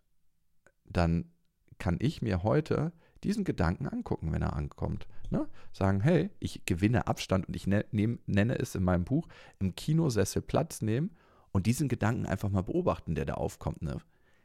[0.84, 1.30] dann
[1.78, 2.92] kann ich mir heute
[3.24, 5.06] diesen Gedanken angucken, wenn er ankommt.
[5.30, 5.48] Ne?
[5.72, 9.74] Sagen, hey, ich gewinne Abstand und ich ne nehm, nenne es in meinem Buch im
[9.74, 11.10] Kinosessel Platz nehmen
[11.52, 13.82] und diesen Gedanken einfach mal beobachten, der da aufkommt.
[13.82, 13.98] Ne?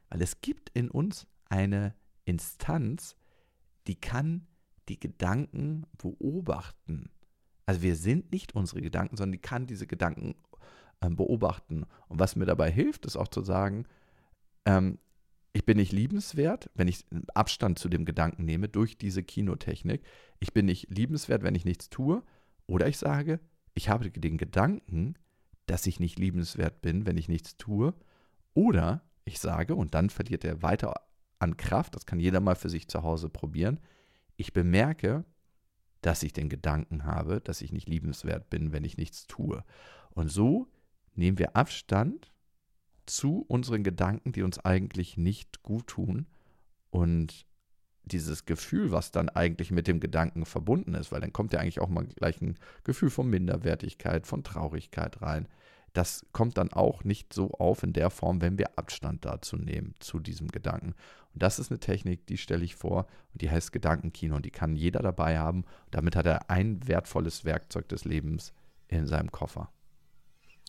[0.09, 1.93] Weil es gibt in uns eine
[2.25, 3.15] Instanz,
[3.87, 4.47] die kann
[4.89, 7.09] die Gedanken beobachten.
[7.65, 10.35] Also wir sind nicht unsere Gedanken, sondern die kann diese Gedanken
[11.01, 11.85] ähm, beobachten.
[12.07, 13.85] Und was mir dabei hilft, ist auch zu sagen,
[14.65, 14.99] ähm,
[15.53, 20.03] ich bin nicht liebenswert, wenn ich Abstand zu dem Gedanken nehme durch diese Kinotechnik.
[20.39, 22.23] Ich bin nicht liebenswert, wenn ich nichts tue.
[22.65, 23.39] Oder ich sage,
[23.75, 25.15] ich habe den Gedanken,
[25.67, 27.93] dass ich nicht liebenswert bin, wenn ich nichts tue.
[28.55, 30.95] Oder ich sage, und dann verliert er weiter
[31.37, 33.79] an Kraft, das kann jeder mal für sich zu Hause probieren,
[34.37, 35.23] ich bemerke,
[36.01, 39.63] dass ich den Gedanken habe, dass ich nicht liebenswert bin, wenn ich nichts tue.
[40.11, 40.67] Und so
[41.15, 42.32] nehmen wir Abstand
[43.05, 46.27] zu unseren Gedanken, die uns eigentlich nicht gut tun
[46.89, 47.45] und
[48.05, 51.79] dieses Gefühl, was dann eigentlich mit dem Gedanken verbunden ist, weil dann kommt ja eigentlich
[51.79, 55.47] auch mal gleich ein Gefühl von Minderwertigkeit, von Traurigkeit rein
[55.93, 59.93] das kommt dann auch nicht so auf in der Form, wenn wir Abstand dazu nehmen,
[59.99, 60.95] zu diesem Gedanken.
[61.33, 64.51] Und das ist eine Technik, die stelle ich vor und die heißt Gedankenkino und die
[64.51, 65.65] kann jeder dabei haben.
[65.91, 68.53] Damit hat er ein wertvolles Werkzeug des Lebens
[68.87, 69.71] in seinem Koffer.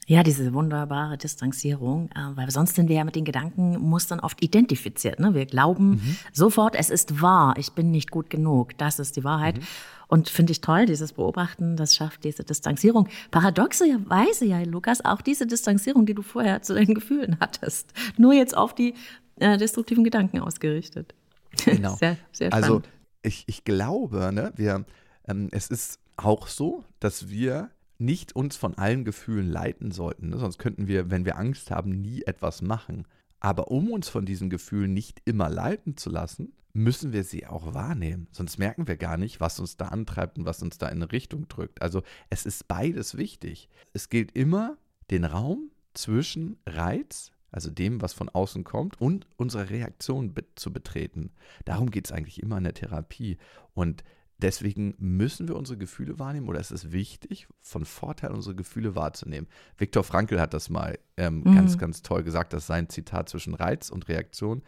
[0.07, 5.19] Ja, diese wunderbare Distanzierung, äh, weil sonst sind wir ja mit den Gedankenmustern oft identifiziert.
[5.19, 5.35] Ne?
[5.35, 6.17] Wir glauben mhm.
[6.33, 9.59] sofort, es ist wahr, ich bin nicht gut genug, das ist die Wahrheit.
[9.59, 9.63] Mhm.
[10.07, 13.09] Und finde ich toll, dieses Beobachten, das schafft diese Distanzierung.
[13.31, 18.57] Paradoxerweise ja, Lukas, auch diese Distanzierung, die du vorher zu deinen Gefühlen hattest, nur jetzt
[18.57, 18.95] auf die
[19.41, 21.15] äh, destruktiven Gedanken ausgerichtet.
[21.65, 21.95] Genau.
[21.95, 22.83] sehr, sehr also
[23.23, 24.85] ich, ich glaube, ne, wir,
[25.29, 27.71] ähm, es ist auch so, dass wir
[28.05, 30.31] nicht uns von allen Gefühlen leiten sollten.
[30.31, 30.39] Ne?
[30.39, 33.07] Sonst könnten wir, wenn wir Angst haben, nie etwas machen.
[33.41, 37.73] Aber um uns von diesen Gefühlen nicht immer leiten zu lassen, müssen wir sie auch
[37.73, 38.27] wahrnehmen.
[38.33, 41.13] Sonst merken wir gar nicht, was uns da antreibt und was uns da in eine
[41.13, 41.81] Richtung drückt.
[41.81, 43.69] Also es ist beides wichtig.
[43.93, 44.77] Es gilt immer,
[45.11, 50.73] den Raum zwischen Reiz, also dem, was von außen kommt, und unserer Reaktion be zu
[50.73, 51.31] betreten.
[51.65, 53.39] Darum geht es eigentlich immer in der Therapie.
[53.75, 54.03] Und
[54.45, 59.49] Deswegen müssen wir unsere Gefühle wahrnehmen oder es ist wichtig, von Vorteil unsere Gefühle wahrzunehmen.
[59.79, 61.55] Viktor Frankl hat das mal ähm, mhm.
[61.55, 64.63] ganz, ganz toll gesagt, dass sein Zitat zwischen Reiz und Reaktion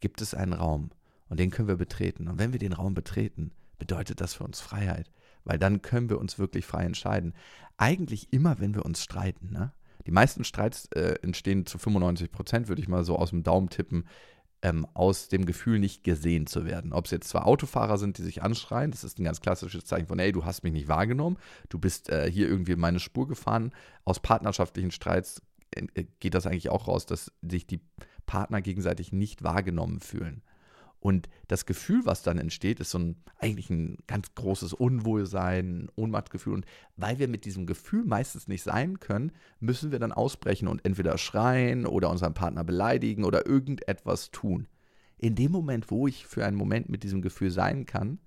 [0.00, 0.90] gibt es einen Raum
[1.28, 2.26] und den können wir betreten.
[2.26, 5.12] Und wenn wir den Raum betreten, bedeutet das für uns Freiheit,
[5.44, 7.32] weil dann können wir uns wirklich frei entscheiden.
[7.76, 9.52] Eigentlich immer, wenn wir uns streiten.
[9.52, 9.72] Ne?
[10.08, 13.68] Die meisten Streits äh, entstehen zu 95 Prozent, würde ich mal so aus dem Daumen
[13.68, 14.06] tippen,
[14.62, 16.92] ähm, aus dem Gefühl, nicht gesehen zu werden.
[16.92, 20.06] Ob es jetzt zwei Autofahrer sind, die sich anschreien, das ist ein ganz klassisches Zeichen
[20.06, 21.38] von, hey, du hast mich nicht wahrgenommen,
[21.68, 23.72] du bist äh, hier irgendwie in meine Spur gefahren.
[24.04, 25.42] Aus partnerschaftlichen Streits
[25.72, 27.80] äh, geht das eigentlich auch raus, dass sich die
[28.26, 30.42] Partner gegenseitig nicht wahrgenommen fühlen.
[31.00, 35.88] Und das Gefühl, was dann entsteht, ist so ein eigentlich ein ganz großes Unwohlsein, ein
[35.96, 36.52] Ohnmachtgefühl.
[36.52, 40.84] Und weil wir mit diesem Gefühl meistens nicht sein können, müssen wir dann ausbrechen und
[40.84, 44.68] entweder schreien oder unseren Partner beleidigen oder irgendetwas tun.
[45.16, 48.18] In dem Moment, wo ich für einen Moment mit diesem Gefühl sein kann,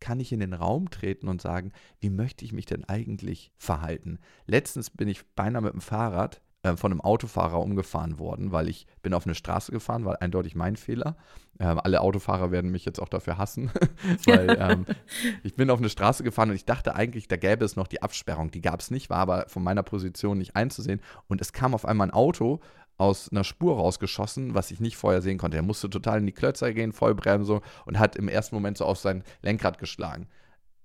[0.00, 4.18] kann ich in den Raum treten und sagen, wie möchte ich mich denn eigentlich verhalten?
[4.46, 8.86] Letztens bin ich beinahe mit dem Fahrrad äh, von einem Autofahrer umgefahren worden, weil ich
[9.02, 11.16] bin auf eine Straße gefahren, war eindeutig mein Fehler.
[11.60, 13.70] Ähm, alle Autofahrer werden mich jetzt auch dafür hassen,
[14.26, 14.86] weil ähm,
[15.44, 18.02] ich bin auf eine Straße gefahren und ich dachte eigentlich, da gäbe es noch die
[18.02, 18.50] Absperrung.
[18.50, 21.00] Die gab es nicht, war aber von meiner Position nicht einzusehen.
[21.28, 22.60] Und es kam auf einmal ein Auto
[22.98, 25.56] aus einer Spur rausgeschossen, was ich nicht vorher sehen konnte.
[25.56, 28.98] Er musste total in die Klötzer gehen, Vollbremsung und hat im ersten Moment so auf
[28.98, 30.28] sein Lenkrad geschlagen.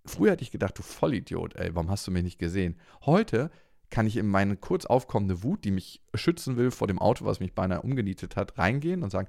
[0.06, 2.78] Früher hätte ich gedacht, du Vollidiot, ey, warum hast du mich nicht gesehen?
[3.06, 3.50] Heute
[3.92, 7.40] kann ich in meine kurz aufkommende Wut, die mich schützen will vor dem Auto, was
[7.40, 9.28] mich beinahe umgenietet hat, reingehen und sagen,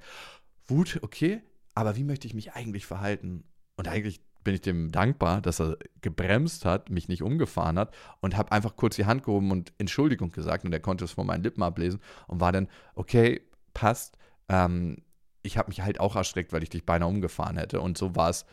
[0.67, 1.43] Wut, okay,
[1.75, 3.45] aber wie möchte ich mich eigentlich verhalten?
[3.77, 8.37] Und eigentlich bin ich dem dankbar, dass er gebremst hat, mich nicht umgefahren hat und
[8.37, 11.43] habe einfach kurz die Hand gehoben und Entschuldigung gesagt und er konnte es von meinen
[11.43, 13.43] Lippen ablesen und war dann, okay,
[13.75, 14.17] passt.
[14.49, 15.03] Ähm,
[15.43, 17.81] ich habe mich halt auch erschreckt, weil ich dich beinahe umgefahren hätte.
[17.81, 18.47] Und so war es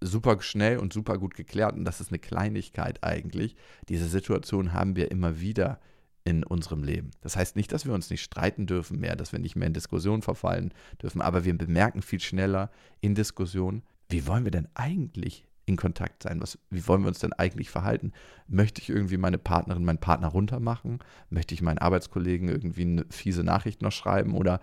[0.00, 1.74] super schnell und super gut geklärt.
[1.74, 3.56] Und das ist eine Kleinigkeit eigentlich.
[3.88, 5.80] Diese Situation haben wir immer wieder
[6.24, 7.10] in unserem Leben.
[7.20, 9.74] Das heißt nicht, dass wir uns nicht streiten dürfen mehr, dass wir nicht mehr in
[9.74, 10.72] Diskussionen verfallen
[11.02, 12.70] dürfen, aber wir bemerken viel schneller
[13.02, 16.40] in Diskussionen, wie wollen wir denn eigentlich in Kontakt sein?
[16.40, 18.12] Was, wie wollen wir uns denn eigentlich verhalten?
[18.46, 20.98] Möchte ich irgendwie meine Partnerin, meinen Partner runtermachen?
[21.30, 24.34] Möchte ich meinen Arbeitskollegen irgendwie eine fiese Nachricht noch schreiben?
[24.34, 24.60] Oder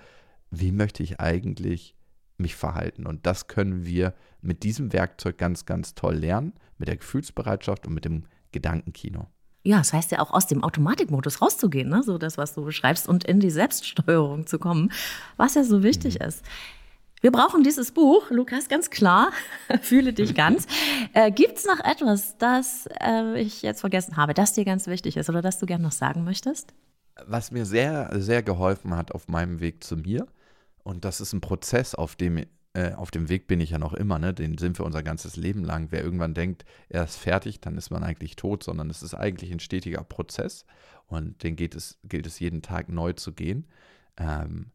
[0.52, 1.96] wie möchte ich eigentlich
[2.42, 3.06] mich verhalten.
[3.06, 7.94] Und das können wir mit diesem Werkzeug ganz, ganz toll lernen, mit der Gefühlsbereitschaft und
[7.94, 9.28] mit dem Gedankenkino.
[9.64, 12.02] Ja, das heißt ja auch aus dem Automatikmodus rauszugehen, ne?
[12.04, 14.92] so das, was du beschreibst, und in die Selbststeuerung zu kommen,
[15.38, 16.26] was ja so wichtig mhm.
[16.26, 16.44] ist.
[17.22, 19.32] Wir brauchen dieses Buch, Lukas, ganz klar.
[19.82, 20.66] Fühle dich ganz.
[21.14, 25.18] Äh, Gibt es noch etwas, das äh, ich jetzt vergessen habe, das dir ganz wichtig
[25.18, 26.74] ist oder das du gerne noch sagen möchtest?
[27.28, 30.26] Was mir sehr, sehr geholfen hat auf meinem Weg zu mir,
[30.84, 33.94] und das ist ein Prozess, auf dem, äh, auf dem Weg bin ich ja noch
[33.94, 34.34] immer, ne?
[34.34, 35.88] Den sind wir unser ganzes Leben lang.
[35.92, 39.52] Wer irgendwann denkt, er ist fertig, dann ist man eigentlich tot, sondern es ist eigentlich
[39.52, 40.66] ein stetiger Prozess
[41.08, 43.68] und den geht es, gilt es jeden Tag neu zu gehen.
[44.18, 44.72] Ähm,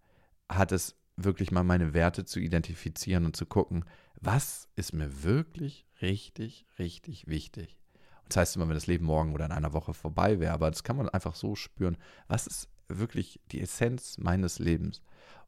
[0.48, 3.84] hat es wirklich mal meine Werte zu identifizieren und zu gucken,
[4.20, 7.76] was ist mir wirklich richtig, richtig wichtig.
[8.22, 10.70] Und das heißt immer, wenn das Leben morgen oder in einer Woche vorbei wäre, aber
[10.70, 11.96] das kann man einfach so spüren,
[12.28, 15.02] was ist wirklich die Essenz meines Lebens.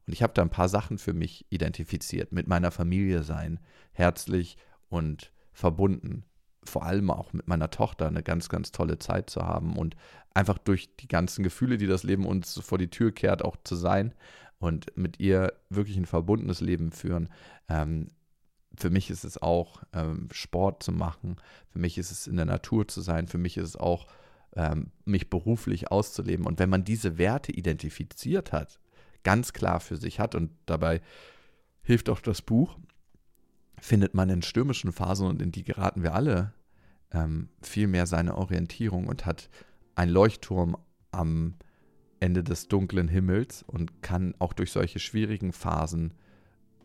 [0.05, 2.31] Und ich habe da ein paar Sachen für mich identifiziert.
[2.31, 3.59] Mit meiner Familie sein,
[3.91, 4.57] herzlich
[4.89, 6.23] und verbunden.
[6.63, 9.95] Vor allem auch mit meiner Tochter eine ganz, ganz tolle Zeit zu haben und
[10.33, 13.75] einfach durch die ganzen Gefühle, die das Leben uns vor die Tür kehrt, auch zu
[13.75, 14.13] sein
[14.59, 17.29] und mit ihr wirklich ein verbundenes Leben führen.
[17.67, 18.07] Ähm,
[18.77, 21.37] für mich ist es auch ähm, Sport zu machen,
[21.69, 24.07] für mich ist es in der Natur zu sein, für mich ist es auch
[24.55, 26.45] ähm, mich beruflich auszuleben.
[26.45, 28.79] Und wenn man diese Werte identifiziert hat,
[29.23, 31.01] ganz klar für sich hat und dabei
[31.81, 32.77] hilft auch das Buch,
[33.79, 36.53] findet man in stürmischen Phasen und in die geraten wir alle
[37.11, 39.49] ähm, viel mehr seine Orientierung und hat
[39.95, 40.77] einen Leuchtturm
[41.11, 41.55] am
[42.19, 46.13] Ende des dunklen Himmels und kann auch durch solche schwierigen Phasen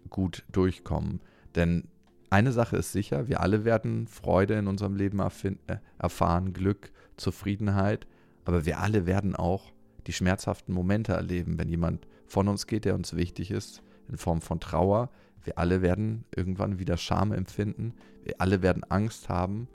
[0.08, 1.20] gut durchkommen.
[1.54, 1.88] Denn
[2.30, 8.06] eine Sache ist sicher, wir alle werden Freude in unserem Leben äh, erfahren, Glück, Zufriedenheit,
[8.44, 9.72] aber wir alle werden auch
[10.06, 14.40] die schmerzhaften Momente erleben, wenn jemand von uns geht, der uns wichtig ist, in Form
[14.40, 15.10] von Trauer.
[15.42, 17.94] Wir alle werden irgendwann wieder Scham empfinden.
[18.22, 19.68] Wir alle werden Angst haben.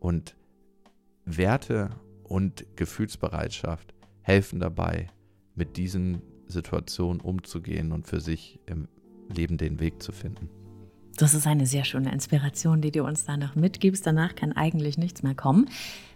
[0.00, 0.34] Und
[1.24, 1.90] Werte
[2.24, 5.08] und Gefühlsbereitschaft helfen dabei,
[5.54, 8.88] mit diesen Situationen umzugehen und für sich im
[9.28, 10.61] Leben den Weg zu finden.
[11.16, 14.06] Das ist eine sehr schöne Inspiration, die du uns da noch mitgibst.
[14.06, 15.68] Danach kann eigentlich nichts mehr kommen.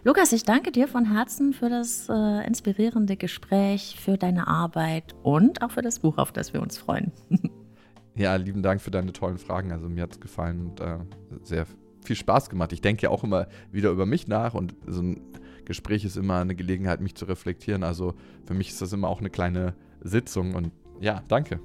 [0.03, 5.61] Lukas, ich danke dir von Herzen für das äh, inspirierende Gespräch, für deine Arbeit und
[5.61, 7.11] auch für das Buch, auf das wir uns freuen.
[8.15, 9.71] ja, lieben Dank für deine tollen Fragen.
[9.71, 10.97] Also mir hat es gefallen und äh,
[11.43, 11.67] sehr
[12.03, 12.73] viel Spaß gemacht.
[12.73, 15.21] Ich denke ja auch immer wieder über mich nach und so ein
[15.65, 17.83] Gespräch ist immer eine Gelegenheit, mich zu reflektieren.
[17.83, 20.71] Also für mich ist das immer auch eine kleine Sitzung und
[21.01, 21.59] ja, danke.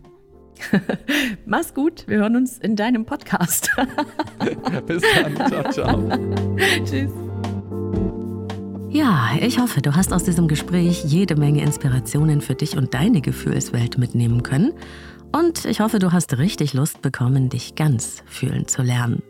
[1.46, 3.70] Mach's gut, wir hören uns in deinem Podcast.
[4.86, 6.08] Bis dann, ciao, ciao.
[6.84, 7.10] Tschüss.
[8.90, 13.22] Ja, ich hoffe, du hast aus diesem Gespräch jede Menge Inspirationen für dich und deine
[13.22, 14.72] Gefühlswelt mitnehmen können
[15.32, 19.22] Und ich hoffe, du hast richtig Lust bekommen, dich ganz fühlen zu lernen.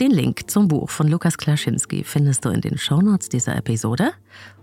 [0.00, 4.12] Den Link zum Buch von Lukas Klaschinski findest du in den Shownotes dieser Episode.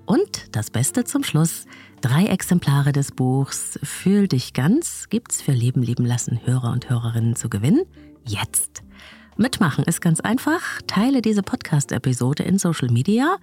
[0.06, 1.66] Und das Beste zum Schluss,
[2.02, 7.36] drei Exemplare des Buchs Fühl dich ganz gibt's für Leben lieben lassen Hörer und Hörerinnen
[7.36, 7.84] zu gewinnen.
[8.26, 8.84] Jetzt!
[9.38, 10.82] Mitmachen ist ganz einfach.
[10.88, 13.38] Teile diese Podcast-Episode in Social Media,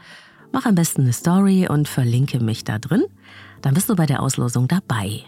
[0.53, 3.05] mach am besten eine Story und verlinke mich da drin.
[3.63, 5.25] Dann bist du bei der Auslosung dabei.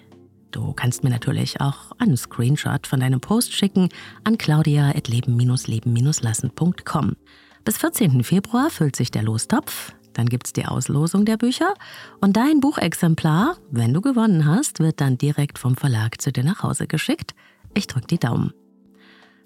[0.51, 3.91] Du kannst mir natürlich auch einen Screenshot von deinem Post schicken
[4.25, 7.17] an claudia.leben-leben-lassen.com.
[7.65, 8.25] Bis 14.
[8.25, 9.93] Februar füllt sich der Lostopf.
[10.21, 11.73] Dann gibt's die Auslosung der Bücher
[12.21, 16.63] und dein Buchexemplar, wenn du gewonnen hast, wird dann direkt vom Verlag zu dir nach
[16.63, 17.35] Hause geschickt.
[17.73, 18.53] Ich drück die Daumen.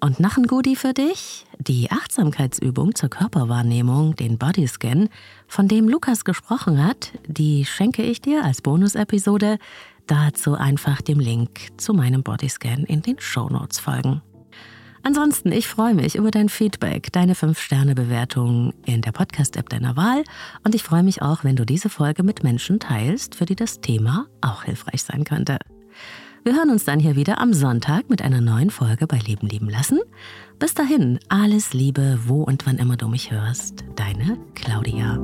[0.01, 5.07] Und noch ein Goodie für dich: die Achtsamkeitsübung zur Körperwahrnehmung, den Bodyscan,
[5.47, 9.59] von dem Lukas gesprochen hat, die schenke ich dir als Bonusepisode.
[10.07, 14.21] Dazu einfach dem Link zu meinem Bodyscan in den Shownotes folgen.
[15.05, 20.23] Ansonsten, ich freue mich über dein Feedback, deine 5-Sterne-Bewertung in der Podcast-App deiner Wahl
[20.63, 23.81] und ich freue mich auch, wenn du diese Folge mit Menschen teilst, für die das
[23.81, 25.59] Thema auch hilfreich sein könnte.
[26.43, 29.69] Wir hören uns dann hier wieder am Sonntag mit einer neuen Folge bei Leben lieben
[29.69, 29.99] lassen.
[30.57, 33.83] Bis dahin, alles Liebe, wo und wann immer du mich hörst.
[33.95, 35.19] Deine Claudia.